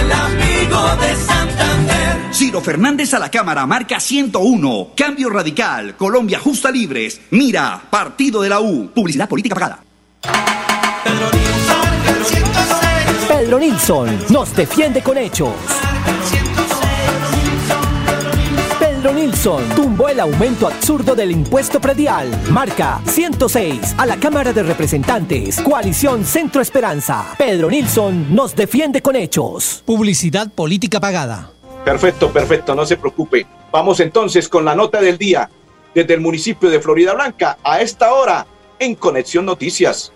el 0.00 0.12
amigo 0.12 0.96
de 1.00 1.16
Santander. 1.16 1.91
Ciro 2.32 2.60
Fernández 2.60 3.12
a 3.14 3.18
la 3.18 3.30
cámara, 3.30 3.66
marca 3.66 4.00
101, 4.00 4.90
cambio 4.96 5.30
radical, 5.30 5.96
Colombia 5.96 6.38
justa 6.38 6.70
libres, 6.70 7.20
mira, 7.30 7.82
partido 7.90 8.42
de 8.42 8.48
la 8.48 8.60
U, 8.60 8.90
publicidad 8.94 9.28
política 9.28 9.54
pagada. 9.54 9.84
Pedro 13.28 13.58
Nilsson 13.58 14.18
nos 14.30 14.54
defiende 14.56 15.02
con 15.02 15.18
hechos. 15.18 15.54
Pedro 18.78 19.12
Nilsson 19.12 19.68
tumbó 19.74 20.08
el 20.08 20.20
aumento 20.20 20.68
absurdo 20.68 21.14
del 21.14 21.32
impuesto 21.32 21.80
predial. 21.80 22.30
Marca 22.50 23.00
106 23.04 23.96
a 23.98 24.06
la 24.06 24.16
Cámara 24.16 24.52
de 24.52 24.62
Representantes. 24.62 25.60
Coalición 25.60 26.24
Centro 26.24 26.62
Esperanza. 26.62 27.34
Pedro 27.36 27.68
Nilsson 27.68 28.34
nos 28.34 28.54
defiende 28.54 29.02
con 29.02 29.16
hechos. 29.16 29.82
Publicidad 29.84 30.52
política 30.52 31.00
pagada. 31.00 31.51
Perfecto, 31.84 32.32
perfecto, 32.32 32.74
no 32.74 32.86
se 32.86 32.96
preocupe. 32.96 33.46
Vamos 33.72 33.98
entonces 34.00 34.48
con 34.48 34.64
la 34.64 34.74
nota 34.74 35.00
del 35.00 35.18
día 35.18 35.50
desde 35.94 36.14
el 36.14 36.20
municipio 36.20 36.70
de 36.70 36.80
Florida 36.80 37.12
Blanca 37.12 37.58
a 37.64 37.80
esta 37.80 38.12
hora 38.14 38.46
en 38.78 38.94
Conexión 38.94 39.44
Noticias. 39.44 40.12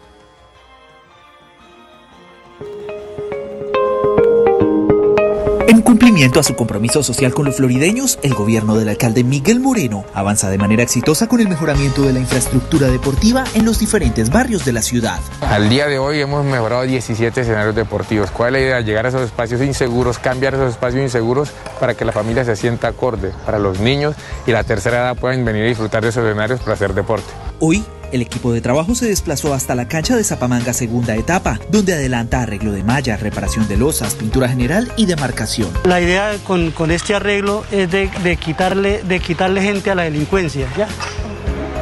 Cumplimiento 5.86 6.40
a 6.40 6.42
su 6.42 6.56
compromiso 6.56 7.04
social 7.04 7.32
con 7.32 7.44
los 7.44 7.54
florideños, 7.54 8.18
el 8.24 8.34
gobierno 8.34 8.76
del 8.76 8.88
alcalde 8.88 9.22
Miguel 9.22 9.60
Moreno 9.60 10.04
avanza 10.14 10.50
de 10.50 10.58
manera 10.58 10.82
exitosa 10.82 11.28
con 11.28 11.38
el 11.38 11.48
mejoramiento 11.48 12.02
de 12.02 12.12
la 12.12 12.18
infraestructura 12.18 12.88
deportiva 12.88 13.44
en 13.54 13.64
los 13.64 13.78
diferentes 13.78 14.30
barrios 14.30 14.64
de 14.64 14.72
la 14.72 14.82
ciudad. 14.82 15.20
Al 15.42 15.68
día 15.68 15.86
de 15.86 16.00
hoy 16.00 16.20
hemos 16.20 16.44
mejorado 16.44 16.82
17 16.82 17.40
escenarios 17.40 17.76
deportivos. 17.76 18.32
¿Cuál 18.32 18.56
es 18.56 18.62
la 18.62 18.66
idea? 18.66 18.80
Llegar 18.80 19.06
a 19.06 19.10
esos 19.10 19.22
espacios 19.22 19.62
inseguros, 19.62 20.18
cambiar 20.18 20.54
esos 20.54 20.72
espacios 20.72 21.04
inseguros 21.04 21.52
para 21.78 21.94
que 21.94 22.04
la 22.04 22.10
familia 22.10 22.44
se 22.44 22.56
sienta 22.56 22.88
acorde, 22.88 23.30
para 23.44 23.60
los 23.60 23.78
niños 23.78 24.16
y 24.44 24.50
la 24.50 24.64
tercera 24.64 24.96
edad 24.96 25.16
puedan 25.16 25.44
venir 25.44 25.62
a 25.62 25.68
disfrutar 25.68 26.02
de 26.02 26.08
esos 26.08 26.24
escenarios 26.24 26.58
para 26.58 26.72
hacer 26.72 26.94
deporte. 26.94 27.32
Hoy, 27.60 27.84
el 28.12 28.22
equipo 28.22 28.52
de 28.52 28.60
trabajo 28.60 28.94
se 28.94 29.06
desplazó 29.06 29.54
hasta 29.54 29.74
la 29.74 29.88
cancha 29.88 30.16
de 30.16 30.24
Zapamanga 30.24 30.72
segunda 30.72 31.14
etapa, 31.16 31.60
donde 31.70 31.94
adelanta 31.94 32.42
arreglo 32.42 32.72
de 32.72 32.82
mallas, 32.82 33.20
reparación 33.20 33.68
de 33.68 33.76
losas, 33.76 34.14
pintura 34.14 34.48
general 34.48 34.92
y 34.96 35.06
demarcación. 35.06 35.70
La 35.84 36.00
idea 36.00 36.36
con, 36.44 36.70
con 36.70 36.90
este 36.90 37.14
arreglo 37.14 37.64
es 37.70 37.90
de, 37.90 38.10
de 38.22 38.36
quitarle, 38.36 39.02
de 39.02 39.20
quitarle 39.20 39.62
gente 39.62 39.90
a 39.90 39.94
la 39.94 40.04
delincuencia, 40.04 40.66
¿ya? 40.76 40.88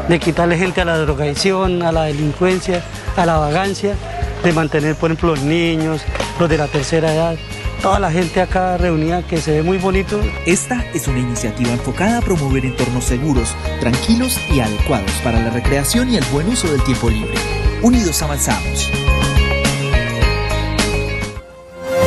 de 0.08 0.18
quitarle 0.18 0.58
gente 0.58 0.80
a 0.80 0.84
la 0.84 0.98
drogadicción, 0.98 1.82
a 1.82 1.92
la 1.92 2.04
delincuencia, 2.04 2.82
a 3.16 3.26
la 3.26 3.38
vagancia, 3.38 3.94
de 4.42 4.52
mantener, 4.52 4.94
por 4.96 5.10
ejemplo, 5.10 5.30
los 5.30 5.42
niños, 5.42 6.02
los 6.38 6.48
de 6.48 6.58
la 6.58 6.68
tercera 6.68 7.14
edad, 7.14 7.36
toda 7.84 8.00
la 8.00 8.10
gente 8.10 8.40
acá 8.40 8.78
reunida 8.78 9.26
que 9.26 9.36
se 9.36 9.52
ve 9.52 9.62
muy 9.62 9.76
bonito. 9.76 10.18
Esta 10.46 10.82
es 10.94 11.06
una 11.06 11.18
iniciativa 11.18 11.70
enfocada 11.70 12.16
a 12.16 12.20
promover 12.22 12.64
entornos 12.64 13.04
seguros, 13.04 13.54
tranquilos 13.78 14.40
y 14.50 14.60
adecuados 14.60 15.12
para 15.22 15.38
la 15.38 15.50
recreación 15.50 16.10
y 16.10 16.16
el 16.16 16.24
buen 16.32 16.48
uso 16.48 16.66
del 16.66 16.82
tiempo 16.82 17.10
libre. 17.10 17.34
Unidos 17.82 18.22
avanzamos. 18.22 18.90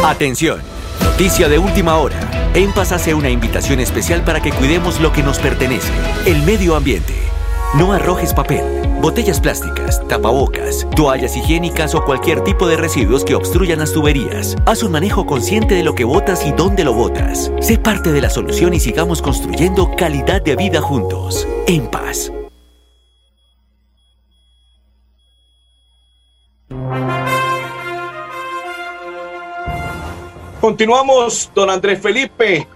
Atención. 0.04 0.64
Noticia 1.00 1.48
de 1.48 1.60
última 1.60 1.98
hora. 1.98 2.18
En 2.56 2.74
Paz 2.74 2.92
hace 2.92 3.14
una 3.14 3.30
invitación 3.30 3.80
especial 3.80 4.24
para 4.24 4.42
que 4.42 4.52
cuidemos 4.52 5.00
lo 5.00 5.14
que 5.14 5.22
nos 5.22 5.38
pertenece, 5.38 5.94
el 6.26 6.42
medio 6.42 6.76
ambiente. 6.76 7.27
No 7.76 7.92
arrojes 7.92 8.34
papel, 8.34 8.64
botellas 9.02 9.42
plásticas, 9.42 10.02
tapabocas, 10.08 10.88
toallas 10.96 11.36
higiénicas 11.36 11.94
o 11.96 12.04
cualquier 12.06 12.42
tipo 12.42 12.66
de 12.66 12.78
residuos 12.78 13.26
que 13.26 13.36
obstruyan 13.36 13.80
las 13.80 13.92
tuberías. 13.92 14.56
Haz 14.66 14.84
un 14.84 14.94
manejo 14.94 15.26
consciente 15.26 15.76
de 15.76 15.84
lo 15.84 15.94
que 15.94 16.06
botas 16.06 16.46
y 16.46 16.52
dónde 16.54 16.86
lo 16.86 16.94
botas. 16.94 17.52
Sé 17.60 17.78
parte 17.78 18.14
de 18.14 18.22
la 18.22 18.30
solución 18.30 18.74
y 18.74 18.80
sigamos 18.80 19.22
construyendo 19.22 19.92
calidad 19.98 20.42
de 20.42 20.56
vida 20.56 20.80
juntos. 20.80 21.46
En 21.68 21.88
paz. 21.88 22.32
Continuamos, 30.62 31.52
don 31.54 31.70
Andrés 31.70 32.02
Felipe. 32.02 32.68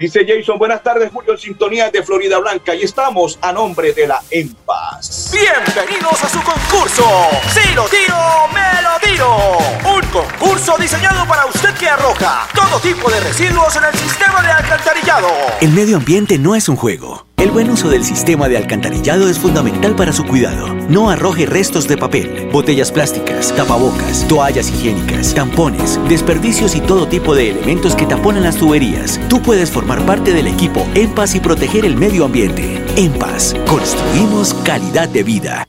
Dice 0.00 0.24
Jason, 0.26 0.58
buenas 0.58 0.82
tardes, 0.82 1.10
Julio, 1.12 1.32
en 1.32 1.38
sintonía 1.38 1.90
de 1.90 2.02
Florida 2.02 2.38
Blanca. 2.38 2.74
Y 2.74 2.84
estamos 2.84 3.38
a 3.42 3.52
nombre 3.52 3.92
de 3.92 4.06
la 4.06 4.18
EMPAS. 4.30 5.30
Bienvenidos 5.30 6.24
a 6.24 6.28
su 6.30 6.42
concurso. 6.42 7.04
Si 7.52 7.74
lo 7.74 7.84
tiro, 7.84 8.16
me 8.54 8.80
lo 8.80 8.98
tiro. 8.98 9.58
Un 9.94 10.00
concurso 10.06 10.78
diseñado 10.78 11.26
para 11.28 11.44
usted 11.44 11.74
que 11.74 11.86
arroja 11.86 12.48
todo 12.54 12.80
tipo 12.80 13.10
de 13.10 13.20
residuos 13.20 13.76
en 13.76 13.84
el 13.84 13.94
sistema 13.94 14.40
de 14.40 14.50
alcantarillado. 14.50 15.28
El 15.60 15.72
medio 15.72 15.98
ambiente 15.98 16.38
no 16.38 16.54
es 16.54 16.70
un 16.70 16.76
juego. 16.76 17.26
El 17.40 17.52
buen 17.52 17.70
uso 17.70 17.88
del 17.88 18.04
sistema 18.04 18.50
de 18.50 18.58
alcantarillado 18.58 19.26
es 19.26 19.38
fundamental 19.38 19.96
para 19.96 20.12
su 20.12 20.26
cuidado. 20.26 20.74
No 20.90 21.08
arroje 21.08 21.46
restos 21.46 21.88
de 21.88 21.96
papel, 21.96 22.50
botellas 22.52 22.92
plásticas, 22.92 23.56
tapabocas, 23.56 24.28
toallas 24.28 24.68
higiénicas, 24.68 25.34
tampones, 25.34 25.98
desperdicios 26.06 26.74
y 26.74 26.82
todo 26.82 27.08
tipo 27.08 27.34
de 27.34 27.48
elementos 27.48 27.96
que 27.96 28.04
taponan 28.04 28.42
las 28.42 28.56
tuberías. 28.56 29.18
Tú 29.30 29.40
puedes 29.40 29.70
formar 29.70 30.04
parte 30.04 30.34
del 30.34 30.48
equipo 30.48 30.86
En 30.94 31.14
y 31.34 31.40
proteger 31.40 31.86
el 31.86 31.96
medio 31.96 32.26
ambiente. 32.26 32.84
En 32.96 33.18
construimos 33.66 34.52
calidad 34.62 35.08
de 35.08 35.22
vida. 35.22 35.66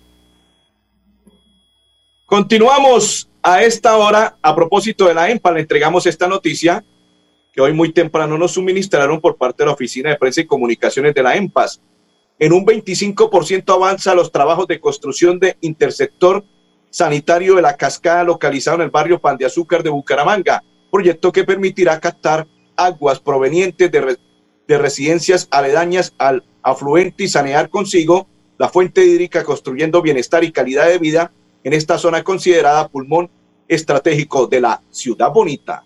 Continuamos 2.26 3.30
a 3.42 3.64
esta 3.64 3.96
hora. 3.96 4.38
A 4.42 4.54
propósito 4.54 5.08
de 5.08 5.14
la 5.14 5.30
EMPA, 5.30 5.54
le 5.54 5.62
entregamos 5.62 6.06
esta 6.06 6.28
noticia 6.28 6.84
que 7.52 7.62
hoy 7.62 7.74
muy 7.74 7.92
temprano 7.92 8.38
nos 8.38 8.54
suministraron 8.54 9.20
por 9.20 9.38
parte 9.38 9.64
de 9.64 9.68
la 9.68 9.74
Oficina 9.74 10.10
de 10.10 10.18
Prensa 10.18 10.42
y 10.42 10.48
Comunicaciones 10.48 11.14
de 11.14 11.24
la 11.24 11.36
EMPAS. 11.36 11.82
En 12.40 12.54
un 12.54 12.66
25% 12.66 13.74
avanza 13.74 14.16
los 14.16 14.32
trabajos 14.32 14.68
de 14.68 14.80
construcción 14.80 15.38
de 15.40 15.58
intersector 15.62 16.46
sanitario 16.90 17.56
de 17.56 17.62
la 17.62 17.78
cascada 17.78 18.24
localizado 18.24 18.78
en 18.78 18.84
el 18.84 18.90
barrio 18.90 19.20
Pan 19.20 19.38
de 19.38 19.46
Azúcar 19.46 19.84
de 19.84 19.90
Bucaramanga, 19.90 20.64
proyecto 20.90 21.32
que 21.32 21.44
permitirá 21.44 22.00
captar 22.00 22.48
aguas 22.76 23.20
provenientes 23.20 23.92
de, 23.92 24.18
de 24.68 24.78
residencias 24.78 25.48
aledañas 25.52 26.14
al 26.18 26.44
afluente 26.64 27.24
y 27.26 27.28
sanear 27.28 27.70
consigo 27.70 28.28
la 28.58 28.70
fuente 28.70 29.06
hídrica 29.06 29.44
construyendo 29.44 30.02
bienestar 30.02 30.44
y 30.44 30.52
calidad 30.52 30.88
de 30.88 31.00
vida 31.00 31.32
en 31.64 31.74
esta 31.74 31.98
zona 31.98 32.24
considerada 32.24 32.88
pulmón 32.88 33.30
estratégico 33.68 34.48
de 34.48 34.62
la 34.62 34.82
ciudad 34.90 35.32
bonita. 35.32 35.86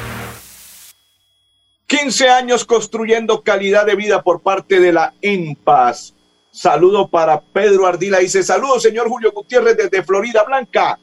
15 1.91 2.29
años 2.29 2.63
construyendo 2.63 3.41
calidad 3.41 3.85
de 3.85 3.95
vida 3.95 4.23
por 4.23 4.39
parte 4.39 4.79
de 4.79 4.93
la 4.93 5.13
EMPAS. 5.21 6.15
Saludo 6.49 7.09
para 7.09 7.41
Pedro 7.41 7.85
Ardila. 7.85 8.19
Dice, 8.19 8.43
saludos, 8.43 8.81
señor 8.81 9.09
Julio 9.09 9.33
Gutiérrez 9.33 9.75
desde 9.75 10.01
Florida 10.01 10.45
Blanca. 10.45 10.97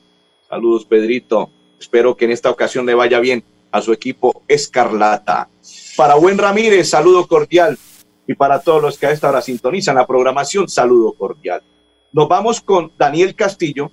Saludos, 0.49 0.87
Pedrito. 0.87 1.51
Espero 1.79 2.17
que 2.17 2.25
en 2.25 2.31
esta 2.31 2.49
ocasión 2.49 2.87
le 2.87 2.95
vaya 2.95 3.21
bien 3.21 3.45
a 3.71 3.83
su 3.83 3.93
equipo 3.93 4.43
Escarlata. 4.49 5.51
Para 5.95 6.15
Buen 6.15 6.39
Ramírez, 6.39 6.89
saludo 6.89 7.27
cordial. 7.27 7.79
Y 8.27 8.33
para 8.33 8.61
todos 8.61 8.81
los 8.81 8.97
que 8.97 9.09
a 9.09 9.11
esta 9.11 9.29
hora 9.29 9.43
sintonizan 9.43 9.97
la 9.97 10.07
programación, 10.07 10.71
saludo 10.71 11.13
cordial. 11.13 11.63
Nos 12.15 12.29
vamos 12.29 12.63
con 12.63 12.93
Daniel 12.97 13.35
Castillo, 13.35 13.93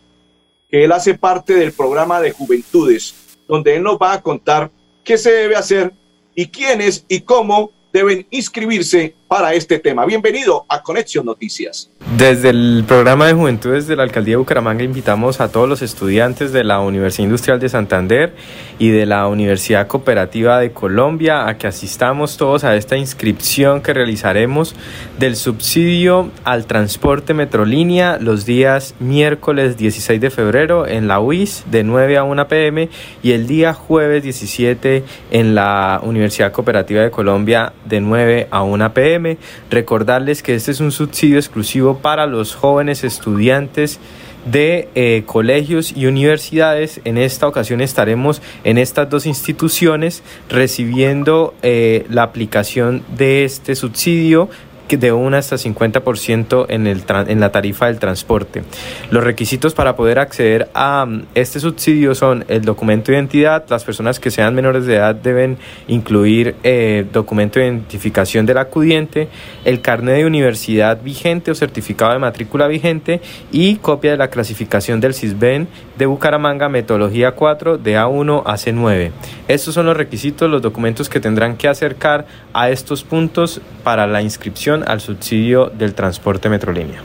que 0.70 0.86
él 0.86 0.94
hace 0.94 1.16
parte 1.16 1.56
del 1.56 1.74
programa 1.74 2.22
de 2.22 2.32
Juventudes, 2.32 3.36
donde 3.50 3.76
él 3.76 3.84
nos 3.84 3.98
va 3.98 4.14
a 4.14 4.22
contar 4.22 4.72
qué 5.04 5.18
se 5.18 5.34
debe 5.34 5.58
hacer 5.58 5.92
y 6.36 6.48
quiénes 6.48 7.06
y 7.08 7.22
cómo 7.22 7.72
deben 7.92 8.28
inscribirse 8.30 9.16
para 9.28 9.54
este 9.54 9.80
tema. 9.80 10.06
Bienvenido 10.06 10.66
a 10.68 10.84
Conexión 10.84 11.26
Noticias. 11.26 11.90
Desde 12.18 12.48
el 12.48 12.86
programa 12.88 13.28
de 13.28 13.34
Juventudes 13.34 13.88
de 13.88 13.98
la 13.98 14.04
Alcaldía 14.04 14.34
de 14.34 14.38
Bucaramanga 14.38 14.86
invitamos 14.86 15.42
a 15.42 15.52
todos 15.52 15.68
los 15.68 15.82
estudiantes 15.82 16.54
de 16.54 16.64
la 16.64 16.80
Universidad 16.80 17.26
Industrial 17.26 17.60
de 17.60 17.68
Santander 17.68 18.34
y 18.80 18.88
de 18.88 19.06
la 19.06 19.28
Universidad 19.28 19.88
Cooperativa 19.88 20.58
de 20.62 20.72
Colombia 20.72 21.46
a 21.46 21.58
que 21.58 21.68
asistamos 21.68 22.38
todos 22.38 22.64
a 22.64 22.78
esta 22.78 22.96
inscripción 22.96 23.82
que 23.82 23.94
realizaremos 23.94 24.76
del 25.20 25.36
subsidio 25.36 26.32
al 26.46 26.68
transporte 26.68 27.34
Metrolínea 27.34 28.18
los 28.18 28.46
días 28.46 28.96
miércoles 29.00 29.76
16 29.76 30.22
de 30.22 30.30
febrero 30.30 30.88
en 30.88 31.10
la 31.10 31.20
UIS 31.20 31.66
de 31.70 31.84
9 31.84 32.18
a 32.18 32.24
1 32.24 32.48
pm 32.48 32.88
y 33.24 33.34
el 33.34 33.46
día 33.46 33.74
jueves 33.74 34.24
17 34.24 35.04
en 35.32 35.54
la 35.54 36.00
Universidad 36.02 36.54
Cooperativa 36.54 37.02
de 37.02 37.12
Colombia 37.12 37.74
de 37.84 38.00
9 38.00 38.48
a 38.52 38.64
1 38.64 38.94
pm. 38.94 39.38
Recordarles 39.70 40.42
que 40.42 40.56
este 40.56 40.72
es 40.72 40.80
un 40.80 40.94
subsidio 40.94 41.38
exclusivo 41.38 42.00
para 42.06 42.28
los 42.28 42.54
jóvenes 42.54 43.04
estudiantes 43.04 44.00
de 44.46 44.90
eh, 44.94 45.24
colegios 45.26 45.92
y 45.98 46.06
universidades. 46.06 47.02
En 47.04 47.18
esta 47.18 47.48
ocasión 47.48 47.82
estaremos 47.82 48.44
en 48.64 48.78
estas 48.78 49.10
dos 49.10 49.26
instituciones 49.26 50.22
recibiendo 50.48 51.56
eh, 51.64 52.06
la 52.12 52.22
aplicación 52.22 53.04
de 53.18 53.44
este 53.44 53.74
subsidio 53.74 54.50
de 54.90 55.12
un 55.12 55.34
hasta 55.34 55.56
50% 55.56 56.66
en, 56.70 56.88
el 56.88 57.04
en 57.28 57.40
la 57.40 57.52
tarifa 57.52 57.88
del 57.88 58.00
transporte. 58.00 58.64
Los 59.10 59.24
requisitos 59.24 59.74
para 59.74 59.96
poder 59.96 60.20
acceder 60.20 60.70
a 60.74 61.06
mm, 61.06 61.26
este 61.36 61.60
subsidio 61.60 62.16
son 62.16 62.46
el 62.48 62.62
documento 62.62 63.12
de 63.12 63.18
identidad, 63.18 63.66
las 63.70 63.84
personas 63.84 64.20
que 64.20 64.32
sean 64.32 64.54
menores 64.56 64.86
de 64.86 64.96
edad 64.96 65.16
deben 65.16 65.58
incluir 65.88 66.56
eh, 66.64 67.06
documento 67.12 67.60
de 67.60 67.68
identificación 67.68 68.46
del 68.46 68.58
acudiente, 68.58 69.28
el 69.64 69.82
carnet 69.82 70.18
de 70.18 70.26
universidad 70.26 71.02
vigente 71.02 71.52
o 71.52 71.56
certificado 71.56 72.14
de 72.14 72.20
matrícula 72.20 72.68
vigente 72.68 73.22
y 73.52 73.78
copia 73.78 74.12
de 74.12 74.18
la 74.18 74.30
clasificación 74.30 75.00
del 75.00 75.14
CISBEN 75.14 75.68
de 75.98 76.06
Bucaramanga, 76.06 76.70
metodología 76.70 77.32
4 77.34 77.78
de 77.78 77.98
A1 77.98 78.44
a 78.46 78.54
C9. 78.56 79.12
Estos 79.48 79.74
son 79.74 79.86
los 79.86 79.96
requisitos, 79.96 80.50
los 80.50 80.62
documentos 80.62 81.10
que 81.10 81.20
tendrán 81.20 81.58
que 81.58 81.68
acercar 81.68 82.26
a 82.54 82.70
estos 82.70 83.04
puntos 83.04 83.62
para 83.84 84.08
la 84.08 84.22
inscripción 84.22 84.84
al 84.88 85.02
subsidio 85.02 85.68
del 85.68 85.94
transporte 85.94 86.50
Metrolínea. 86.50 87.04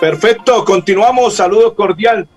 Perfecto, 0.00 0.64
continuamos. 0.64 1.34
Saludo 1.34 1.74
cordial. 1.74 2.28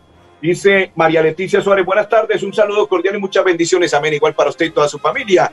Dice 0.42 0.92
María 0.96 1.22
Leticia 1.22 1.62
Suárez, 1.62 1.86
buenas 1.86 2.08
tardes, 2.08 2.44
un 2.44 2.54
saludo 2.54 2.88
cordial 2.88 3.16
y 3.16 3.20
muchas 3.20 3.44
bendiciones. 3.44 3.94
Amén, 3.94 4.14
igual 4.14 4.36
para 4.36 4.52
usted 4.52 4.68
y 4.68 4.70
toda 4.70 4.88
su 4.88 5.00
familia. 5.00 5.52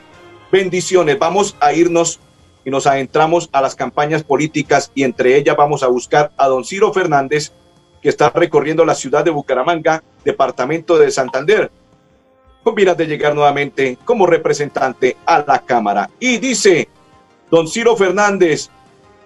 Bendiciones. 0.51 1.17
Vamos 1.17 1.57
a 1.59 1.73
irnos 1.73 2.19
y 2.63 2.69
nos 2.69 2.87
adentramos 2.87 3.49
a 3.51 3.61
las 3.61 3.75
campañas 3.75 4.23
políticas 4.23 4.91
y 4.95 5.03
entre 5.03 5.37
ellas 5.37 5.55
vamos 5.55 5.83
a 5.83 5.87
buscar 5.87 6.31
a 6.37 6.47
don 6.47 6.63
Ciro 6.63 6.93
Fernández, 6.93 7.51
que 8.05 8.09
está 8.09 8.29
recorriendo 8.29 8.85
la 8.85 8.93
ciudad 8.93 9.25
de 9.25 9.31
Bucaramanga, 9.31 10.03
departamento 10.23 10.99
de 10.99 11.09
Santander, 11.09 11.71
con 12.63 12.75
miras 12.75 12.95
de 12.95 13.07
llegar 13.07 13.33
nuevamente 13.33 13.97
como 14.05 14.27
representante 14.27 15.17
a 15.25 15.39
la 15.39 15.57
Cámara. 15.65 16.11
Y 16.19 16.37
dice, 16.37 16.87
Don 17.49 17.67
Ciro 17.67 17.97
Fernández, 17.97 18.69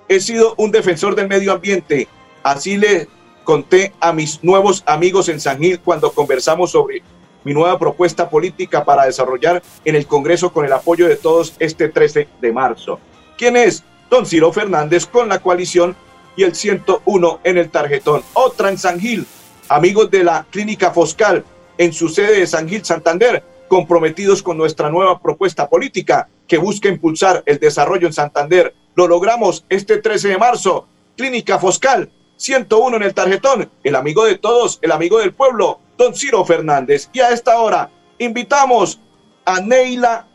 he 0.07 0.21
sido 0.21 0.53
un 0.55 0.71
defensor 0.71 1.13
del 1.13 1.27
medio 1.27 1.51
ambiente. 1.51 2.07
Así 2.41 2.77
le 2.77 3.09
conté 3.43 3.91
a 3.99 4.13
mis 4.13 4.41
nuevos 4.45 4.81
amigos 4.85 5.27
en 5.27 5.41
San 5.41 5.59
Gil 5.59 5.81
cuando 5.81 6.13
conversamos 6.13 6.71
sobre 6.71 7.03
mi 7.43 7.53
nueva 7.53 7.77
propuesta 7.77 8.29
política 8.29 8.85
para 8.85 9.03
desarrollar 9.03 9.61
en 9.83 9.97
el 9.97 10.07
Congreso 10.07 10.53
con 10.53 10.63
el 10.63 10.71
apoyo 10.71 11.09
de 11.09 11.17
todos 11.17 11.53
este 11.59 11.89
13 11.89 12.29
de 12.39 12.51
marzo. 12.53 12.97
¿Quién 13.37 13.57
es? 13.57 13.83
Don 14.09 14.25
Ciro 14.25 14.53
Fernández 14.53 15.05
con 15.05 15.27
la 15.27 15.39
coalición 15.39 15.97
y 16.39 16.43
el 16.43 16.55
101 16.55 17.41
en 17.43 17.57
el 17.57 17.69
tarjetón. 17.69 18.23
Otra 18.31 18.69
en 18.69 18.77
San 18.77 18.97
Gil, 18.97 19.25
amigos 19.67 20.09
de 20.09 20.23
la 20.23 20.45
Clínica 20.49 20.91
Foscal 20.91 21.43
en 21.77 21.91
su 21.91 22.07
sede 22.07 22.39
de 22.39 22.47
San 22.47 22.69
Gil, 22.69 22.85
Santander. 22.85 23.43
comprometidos 23.67 24.41
con 24.41 24.57
nuestra 24.57 24.89
nueva 24.89 25.19
propuesta 25.19 25.69
política 25.69 26.29
que 26.47 26.57
busca 26.57 26.87
impulsar 26.87 27.43
el 27.45 27.59
desarrollo 27.59 28.07
en 28.07 28.13
Santander. 28.13 28.73
Lo 28.95 29.05
logramos 29.05 29.65
este 29.69 29.97
13 29.97 30.29
de 30.29 30.37
marzo. 30.37 30.87
Clínica 31.17 31.59
Foscal, 31.59 32.09
101 32.37 32.95
en 32.95 33.03
el 33.03 33.13
tarjetón. 33.13 33.69
El 33.83 33.95
amigo 33.97 34.25
de 34.25 34.37
todos, 34.37 34.79
el 34.81 34.93
amigo 34.93 35.19
del 35.19 35.33
pueblo, 35.33 35.81
don 35.97 36.15
Ciro 36.15 36.45
Fernández. 36.45 37.09
Y 37.11 37.19
a 37.19 37.31
esta 37.31 37.59
hora 37.59 37.91
invitamos 38.17 38.99
a 39.43 39.59
Neila 39.59 40.25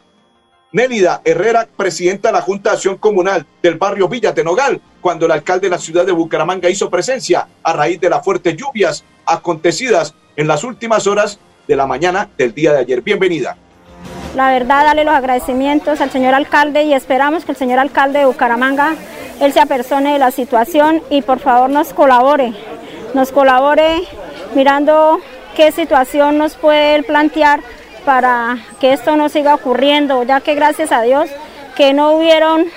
Nélida 0.71 1.23
Herrera, 1.25 1.69
presidenta 1.77 2.29
de 2.29 2.33
la 2.33 2.43
Junta 2.43 2.71
de 2.71 2.77
Acción 2.77 2.99
Comunal 2.99 3.47
del 3.63 3.79
barrio 3.79 4.09
Villa 4.09 4.33
de 4.33 4.43
Nogal, 4.43 4.83
cuando 5.05 5.27
el 5.27 5.33
alcalde 5.33 5.67
de 5.67 5.71
la 5.71 5.77
ciudad 5.77 6.07
de 6.07 6.13
Bucaramanga 6.13 6.71
hizo 6.71 6.89
presencia 6.89 7.47
a 7.63 7.75
raíz 7.75 8.01
de 8.01 8.09
las 8.09 8.25
fuertes 8.25 8.57
lluvias 8.57 9.05
acontecidas 9.27 10.15
en 10.35 10.49
las 10.49 10.65
últimas 10.65 11.07
horas 11.07 11.39
de 11.69 11.77
la 11.77 11.87
mañana 11.87 12.31
del 12.39 12.55
día 12.55 12.73
de 12.73 12.79
ayer. 12.79 13.03
Bienvenida. 13.03 13.55
La 14.35 14.51
verdad, 14.51 14.83
darle 14.83 15.05
los 15.05 15.13
agradecimientos 15.13 16.01
al 16.01 16.09
señor 16.11 16.33
alcalde 16.33 16.85
y 16.85 16.95
esperamos 16.95 17.45
que 17.45 17.53
el 17.53 17.59
señor 17.59 17.81
alcalde 17.81 18.21
de 18.21 18.25
Bucaramanga, 18.25 18.95
él 19.43 19.53
se 19.53 19.61
apersone 19.61 20.15
de 20.15 20.19
la 20.19 20.31
situación 20.31 21.03
y 21.11 21.21
por 21.21 21.39
favor 21.39 21.69
nos 21.69 21.93
colabore, 21.93 22.55
nos 23.13 23.31
colabore 23.31 24.05
mirando 24.55 25.21
qué 25.55 25.71
situación 25.71 26.39
nos 26.39 26.55
puede 26.55 26.95
él 26.95 27.05
plantear 27.05 27.61
para 28.07 28.57
que 28.81 28.95
esto 28.95 29.17
no 29.17 29.29
siga 29.29 29.55
ocurriendo, 29.55 30.23
ya 30.23 30.41
que 30.41 30.55
gracias 30.55 30.93
a 30.93 31.03
Dios 31.03 31.29
que 31.77 31.93
no 31.93 32.13
hubieron 32.13 32.69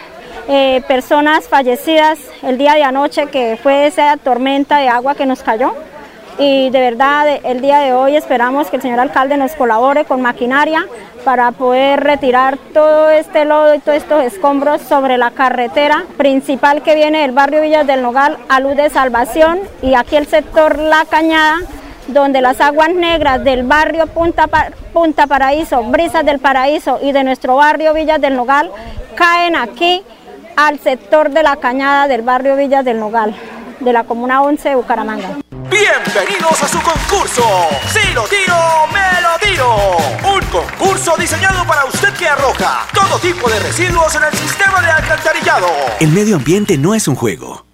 eh, 0.48 0.82
personas 0.88 1.48
fallecidas 1.48 2.20
el 2.44 2.58
día 2.58 2.74
de 2.76 2.84
anoche, 2.84 3.28
que 3.28 3.58
fue 3.62 3.88
esa 3.88 4.18
tormenta 4.18 4.78
de 4.78 4.90
agua 4.90 5.16
que 5.16 5.26
nos 5.26 5.44
cayó. 5.44 5.74
Y 6.40 6.70
de 6.70 6.80
verdad, 6.80 7.40
el 7.44 7.62
día 7.62 7.80
de 7.80 7.94
hoy 7.94 8.16
esperamos 8.16 8.70
que 8.70 8.76
el 8.76 8.82
señor 8.82 9.00
alcalde 9.00 9.38
nos 9.38 9.54
colabore 9.54 10.06
con 10.06 10.22
maquinaria 10.22 10.86
para 11.26 11.52
poder 11.52 12.02
retirar 12.04 12.58
todo 12.74 13.10
este 13.10 13.44
lodo 13.44 13.74
y 13.74 13.80
todos 13.80 13.98
estos 13.98 14.24
escombros 14.24 14.82
sobre 14.84 15.18
la 15.18 15.32
carretera 15.32 16.06
principal 16.16 16.84
que 16.84 16.96
viene 16.96 17.22
del 17.22 17.32
barrio 17.32 17.62
Villas 17.62 17.88
del 17.88 18.04
Nogal 18.04 18.38
a 18.50 18.60
Luz 18.60 18.76
de 18.76 18.90
Salvación 18.92 19.60
y 19.82 19.96
aquí 19.96 20.16
el 20.16 20.28
sector 20.28 20.78
La 20.78 21.06
Cañada 21.06 21.58
donde 22.08 22.42
las 22.42 22.62
aguas 22.62 22.94
negras 22.94 23.44
del 23.44 23.64
barrio 23.64 24.08
Punta, 24.08 24.48
Punta 24.94 25.28
Paraíso, 25.28 25.84
Brisas 25.84 26.26
del 26.26 26.40
Paraíso 26.40 27.00
y 27.02 27.12
de 27.12 27.24
nuestro 27.24 27.56
barrio 27.58 27.94
Villas 27.94 28.22
del 28.22 28.36
Nogal 28.36 28.72
caen 29.16 29.56
aquí 29.56 30.04
al 30.58 30.80
sector 30.80 31.30
de 31.30 31.44
la 31.44 31.56
cañada 31.58 32.08
del 32.08 32.24
barrio 32.24 32.56
Villas 32.56 32.84
del 32.84 33.00
Nogal, 33.00 33.34
de 33.80 33.94
la 33.94 34.04
Comuna 34.04 34.42
11 34.42 34.70
de 34.70 34.76
Bucaramanga. 34.76 35.38
Bienvenidos 35.70 36.64
a 36.64 36.68
su 36.68 36.82
concurso. 36.82 37.44
Si 37.94 38.12
lo 38.14 38.24
tiro, 38.24 38.56
me 38.92 39.22
lo 39.22 39.38
tiro. 39.40 39.76
Un 40.34 40.42
concurso 40.48 41.16
diseñado 41.18 41.64
para 41.68 41.86
usted 41.86 42.12
que 42.14 42.28
arroja 42.28 42.88
todo 42.92 43.20
tipo 43.20 43.48
de 43.48 43.60
residuos 43.60 44.16
en 44.16 44.24
el 44.24 44.34
sistema 44.34 44.82
de 44.82 44.90
alcantarillado. 44.90 45.68
El 46.00 46.10
medio 46.10 46.38
ambiente 46.38 46.76
no 46.76 46.96
es 46.96 47.08
un 47.08 47.16
juego. 47.16 47.67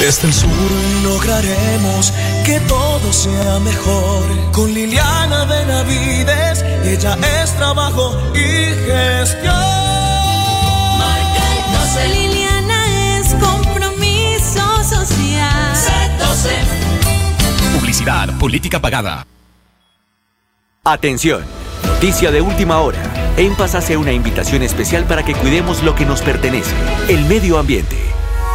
Desde 0.00 0.28
el 0.28 0.32
sur 0.32 0.48
lograremos 1.02 2.12
que 2.44 2.60
todo 2.60 3.12
sea 3.12 3.58
mejor. 3.58 4.52
Con 4.52 4.72
Liliana 4.72 5.44
Benavides, 5.44 6.64
ella 6.84 7.18
es 7.42 7.52
trabajo 7.56 8.16
y 8.32 8.74
gestión. 8.86 9.54
Marca 10.98 11.42
el 11.52 11.72
12. 11.80 12.08
Liliana 12.08 13.18
es 13.18 13.34
compromiso 13.34 14.84
social. 14.84 15.74
Publicidad, 17.74 18.38
política 18.38 18.80
pagada. 18.80 19.26
Atención, 20.84 21.44
noticia 21.84 22.30
de 22.30 22.40
última 22.40 22.78
hora. 22.78 23.02
En 23.36 23.56
Paz 23.56 23.74
hace 23.74 23.96
una 23.96 24.12
invitación 24.12 24.62
especial 24.62 25.04
para 25.04 25.24
que 25.24 25.34
cuidemos 25.34 25.82
lo 25.82 25.96
que 25.96 26.06
nos 26.06 26.22
pertenece, 26.22 26.74
el 27.08 27.24
medio 27.24 27.58
ambiente. 27.58 28.07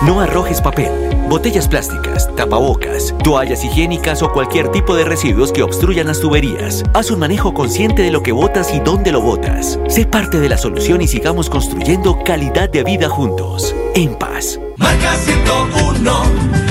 No 0.06 0.20
arrojes 0.20 0.60
papel, 0.60 0.92
botellas 1.30 1.70
plásticas, 1.70 2.30
tapabocas, 2.36 3.16
toallas 3.24 3.64
higiénicas 3.64 4.22
o 4.22 4.34
cualquier 4.34 4.70
tipo 4.70 4.96
de 4.96 5.06
residuos 5.06 5.54
que 5.54 5.64
obstruyan 5.64 6.08
las 6.08 6.20
tuberías. 6.20 6.84
Haz 6.94 7.10
un 7.10 7.20
manejo 7.20 7.54
consciente 7.54 8.02
de 8.02 8.12
lo 8.12 8.22
que 8.22 8.34
botas 8.34 8.74
y 8.74 8.82
dónde 8.82 9.14
lo 9.14 9.22
botas. 9.22 9.80
Sé 9.88 10.06
parte 10.06 10.42
de 10.42 10.50
la 10.50 10.58
solución 10.58 11.02
y 11.02 11.08
sigamos 11.08 11.50
construyendo 11.50 12.22
calidad 12.26 12.70
de 12.70 12.84
vida 12.84 13.08
juntos. 13.08 13.74
En 13.96 14.16
paz. 14.16 14.60
Marca 14.76 15.16
101, 15.16 16.12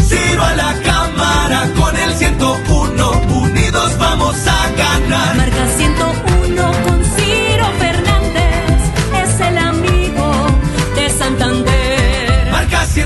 Ciro 0.02 0.42
a 0.42 0.54
la 0.54 0.74
cámara 0.82 1.70
con 1.74 1.96
el 1.96 2.14
101. 2.14 3.12
Unidos 3.44 3.98
vamos 3.98 4.36
a 4.46 4.70
ganar. 4.76 5.36
Marca 5.36 5.68
101 5.78 6.31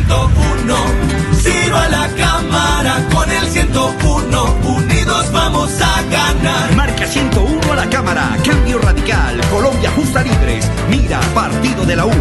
101, 0.07 0.75
Ciro 1.42 1.77
a 1.77 1.88
la 1.88 2.09
cámara 2.16 3.05
con 3.12 3.29
el 3.29 3.45
101. 3.49 4.45
Unidos 4.64 5.33
vamos 5.33 5.71
a 5.81 6.03
ganar. 6.03 6.77
Marca 6.77 7.07
101 7.07 7.73
a 7.73 7.77
la 7.77 7.90
Cámara, 7.90 8.37
Cambio 8.45 8.79
Radical, 8.79 9.40
Colombia 9.51 9.90
Justa 9.97 10.23
Libres, 10.23 10.71
Mira, 10.88 11.21
Partido 11.35 11.85
de 11.85 11.97
la 11.97 12.07
U. 12.07 12.12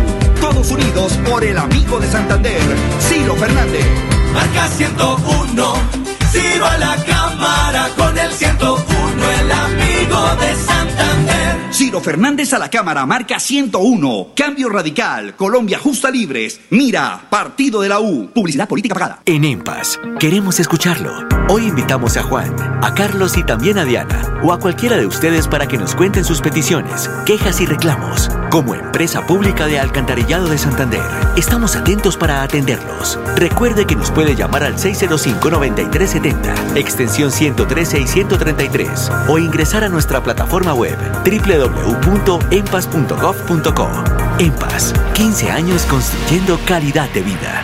Todos 0.41 0.71
unidos 0.71 1.13
por 1.30 1.43
el 1.43 1.58
amigo 1.58 2.00
de 2.00 2.08
Santander, 2.08 2.62
Ciro 3.00 3.36
Fernández. 3.36 3.86
Marca 4.34 4.67
101, 4.67 5.74
Ciro 6.32 6.65
a 6.65 6.78
la 6.78 6.85
Fernández 12.01 12.53
a 12.53 12.60
la 12.60 12.69
Cámara, 12.69 13.05
marca 13.05 13.39
101. 13.39 14.27
Cambio 14.36 14.69
Radical, 14.69 15.36
Colombia 15.36 15.79
Justa 15.79 16.12
Libres, 16.12 16.60
Mira, 16.69 17.27
Partido 17.29 17.81
de 17.81 17.89
la 17.89 17.99
U. 17.99 18.29
Publicidad 18.34 18.67
política 18.67 18.95
pagada. 18.95 19.21
En 19.25 19.43
EMPAS, 19.43 19.99
queremos 20.19 20.60
escucharlo. 20.60 21.12
Hoy 21.47 21.67
invitamos 21.67 22.17
a 22.17 22.23
Juan, 22.23 22.55
a 22.84 22.95
Carlos 22.95 23.38
y 23.38 23.43
también 23.43 23.77
a 23.77 23.86
Diana, 23.86 24.41
o 24.43 24.51
a 24.51 24.60
cualquiera 24.60 24.97
de 24.97 25.05
ustedes 25.05 25.47
para 25.47 25.67
que 25.67 25.77
nos 25.77 25.93
cuenten 25.95 26.25
sus 26.25 26.41
peticiones, 26.41 27.08
quejas 27.25 27.62
y 27.62 27.67
reclamos. 27.67 28.31
Como 28.49 28.73
empresa 28.73 29.27
pública 29.27 29.67
de 29.67 29.79
Alcantarillado 29.79 30.47
de 30.47 30.58
Santander, 30.58 31.03
estamos 31.36 31.75
atentos 31.75 32.17
para 32.17 32.41
atenderlos. 32.41 33.19
Recuerde 33.36 33.86
que 33.86 33.95
nos 33.95 34.10
puede 34.12 34.36
llamar 34.36 34.63
al 34.63 34.77
605-9370, 34.77 36.77
extensión 36.77 37.31
113 37.31 37.99
y 37.99 38.08
133, 38.08 39.12
o 39.27 39.38
ingresar 39.38 39.84
a 39.84 39.89
nuestra 39.89 40.23
plataforma 40.23 40.73
web 40.73 40.97
www.empas.gov.co. 41.86 43.88
EMPAS, 44.39 44.93
15 45.13 45.52
años 45.52 45.86
construyendo 45.86 46.60
calidad 46.65 47.10
de 47.12 47.21
vida. 47.21 47.63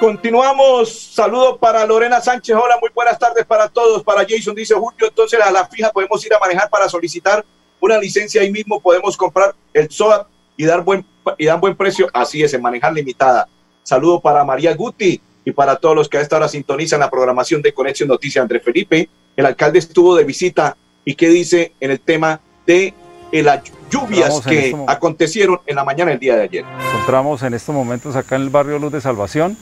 Continuamos. 0.00 1.12
Saludo 1.14 1.58
para 1.58 1.86
Lorena 1.86 2.20
Sánchez. 2.20 2.56
Hola, 2.56 2.78
muy 2.80 2.90
buenas 2.94 3.18
tardes 3.18 3.44
para 3.44 3.68
todos. 3.68 4.02
Para 4.02 4.26
Jason 4.28 4.54
dice 4.54 4.74
Julio, 4.74 5.08
entonces 5.08 5.40
a 5.40 5.50
la 5.50 5.66
fija 5.66 5.90
podemos 5.92 6.24
ir 6.26 6.34
a 6.34 6.38
manejar 6.38 6.68
para 6.68 6.88
solicitar 6.88 7.44
una 7.80 7.98
licencia 7.98 8.42
ahí 8.42 8.50
mismo. 8.50 8.80
Podemos 8.80 9.16
comprar 9.16 9.54
el 9.72 9.90
SOAT 9.90 10.26
y 10.56 10.64
dar 10.64 10.82
buen 10.82 11.06
y 11.38 11.46
dan 11.46 11.60
buen 11.60 11.76
precio. 11.76 12.08
Así 12.12 12.42
es, 12.42 12.52
en 12.54 12.62
manejar 12.62 12.92
limitada. 12.92 13.48
Saludo 13.82 14.20
para 14.20 14.44
María 14.44 14.74
Guti 14.74 15.20
y 15.44 15.52
para 15.52 15.76
todos 15.76 15.94
los 15.94 16.08
que 16.08 16.18
a 16.18 16.20
esta 16.20 16.36
hora 16.36 16.48
sintonizan 16.48 17.00
la 17.00 17.10
programación 17.10 17.62
de 17.62 17.72
Conexión 17.72 18.08
Noticias. 18.08 18.42
Andrés 18.42 18.62
Felipe, 18.62 19.08
el 19.36 19.46
alcalde 19.46 19.78
estuvo 19.78 20.16
de 20.16 20.24
visita 20.24 20.76
y 21.04 21.14
qué 21.14 21.28
dice 21.28 21.72
en 21.80 21.90
el 21.90 22.00
tema 22.00 22.40
de 22.66 22.94
eh, 23.32 23.42
las 23.42 23.60
lluvias 23.90 24.40
que 24.40 24.70
este 24.70 24.84
acontecieron 24.86 25.60
en 25.66 25.76
la 25.76 25.84
mañana 25.84 26.10
del 26.10 26.20
día 26.20 26.36
de 26.36 26.42
ayer. 26.42 26.64
encontramos 26.92 27.42
en 27.42 27.54
estos 27.54 27.74
momentos 27.74 28.16
acá 28.16 28.36
en 28.36 28.42
el 28.42 28.50
barrio 28.50 28.78
Luz 28.78 28.92
de 28.92 29.00
Salvación, 29.00 29.56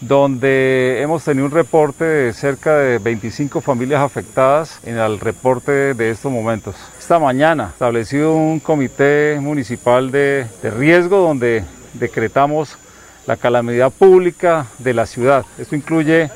donde 0.00 1.00
hemos 1.00 1.22
tenido 1.24 1.46
un 1.46 1.52
reporte 1.52 2.04
de 2.04 2.32
cerca 2.32 2.76
de 2.76 2.98
25 2.98 3.60
familias 3.60 4.00
afectadas 4.00 4.80
en 4.84 4.98
el 4.98 5.20
reporte 5.20 5.94
de 5.94 6.10
estos 6.10 6.32
momentos. 6.32 6.74
Esta 6.98 7.18
mañana 7.18 7.70
establecido 7.72 8.34
un 8.34 8.58
comité 8.58 9.38
municipal 9.40 10.10
de, 10.10 10.46
de 10.62 10.70
riesgo 10.70 11.18
donde 11.18 11.64
decretamos 11.94 12.76
la 13.26 13.36
calamidad 13.36 13.92
pública 13.92 14.66
de 14.78 14.94
la 14.94 15.06
ciudad. 15.06 15.44
Esto 15.58 15.76
incluye 15.76 16.30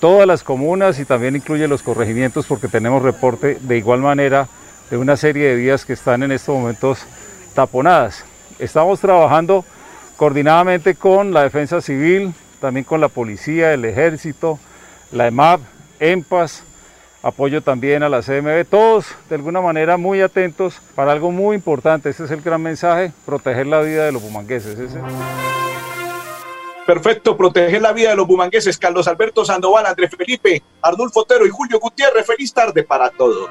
todas 0.00 0.26
las 0.26 0.42
comunas 0.42 0.98
y 0.98 1.04
también 1.04 1.36
incluye 1.36 1.68
los 1.68 1.82
corregimientos 1.82 2.46
porque 2.46 2.68
tenemos 2.68 3.02
reporte 3.02 3.58
de 3.60 3.78
igual 3.78 4.00
manera 4.00 4.48
de 4.90 4.96
una 4.96 5.16
serie 5.16 5.48
de 5.48 5.56
vías 5.56 5.84
que 5.84 5.94
están 5.94 6.22
en 6.22 6.32
estos 6.32 6.54
momentos 6.54 7.00
taponadas. 7.54 8.24
Estamos 8.58 9.00
trabajando 9.00 9.64
coordinadamente 10.16 10.94
con 10.94 11.32
la 11.32 11.42
Defensa 11.42 11.80
Civil, 11.80 12.34
también 12.60 12.84
con 12.84 13.00
la 13.00 13.08
policía, 13.08 13.72
el 13.72 13.84
ejército, 13.84 14.58
la 15.12 15.26
EMAP, 15.26 15.60
EMPAS, 16.00 16.62
apoyo 17.22 17.60
también 17.60 18.02
a 18.02 18.08
la 18.08 18.22
CMB, 18.22 18.64
todos 18.70 19.06
de 19.28 19.34
alguna 19.34 19.60
manera 19.60 19.96
muy 19.96 20.20
atentos 20.20 20.80
para 20.94 21.12
algo 21.12 21.30
muy 21.32 21.56
importante, 21.56 22.08
este 22.08 22.24
es 22.24 22.30
el 22.30 22.40
gran 22.40 22.62
mensaje, 22.62 23.12
proteger 23.24 23.66
la 23.66 23.80
vida 23.80 24.04
de 24.04 24.12
los 24.12 24.22
bumangueses. 24.22 24.76
Perfecto, 26.86 27.36
proteger 27.36 27.82
la 27.82 27.92
vida 27.92 28.10
de 28.10 28.16
los 28.16 28.26
bumangueses. 28.26 28.78
Carlos 28.78 29.08
Alberto 29.08 29.44
Sandoval, 29.44 29.86
Andrés 29.86 30.10
Felipe, 30.16 30.62
Arnulfo 30.82 31.20
Otero 31.20 31.44
y 31.44 31.50
Julio 31.50 31.80
Gutiérrez. 31.80 32.26
Feliz 32.26 32.52
tarde 32.52 32.84
para 32.84 33.10
todos. 33.10 33.50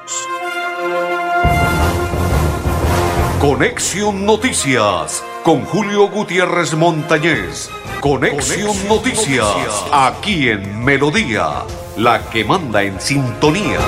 Conexión 3.40 4.24
Noticias 4.24 5.22
con 5.44 5.64
Julio 5.66 6.08
Gutiérrez 6.08 6.74
Montañez. 6.74 7.70
Conexión, 8.00 8.74
Noticias, 8.88 9.84
aquí 9.92 10.48
en 10.48 10.84
Melodía, 10.84 11.64
la 11.96 12.28
que 12.30 12.44
manda 12.44 12.82
en 12.82 13.00
sintonía. 13.00 13.78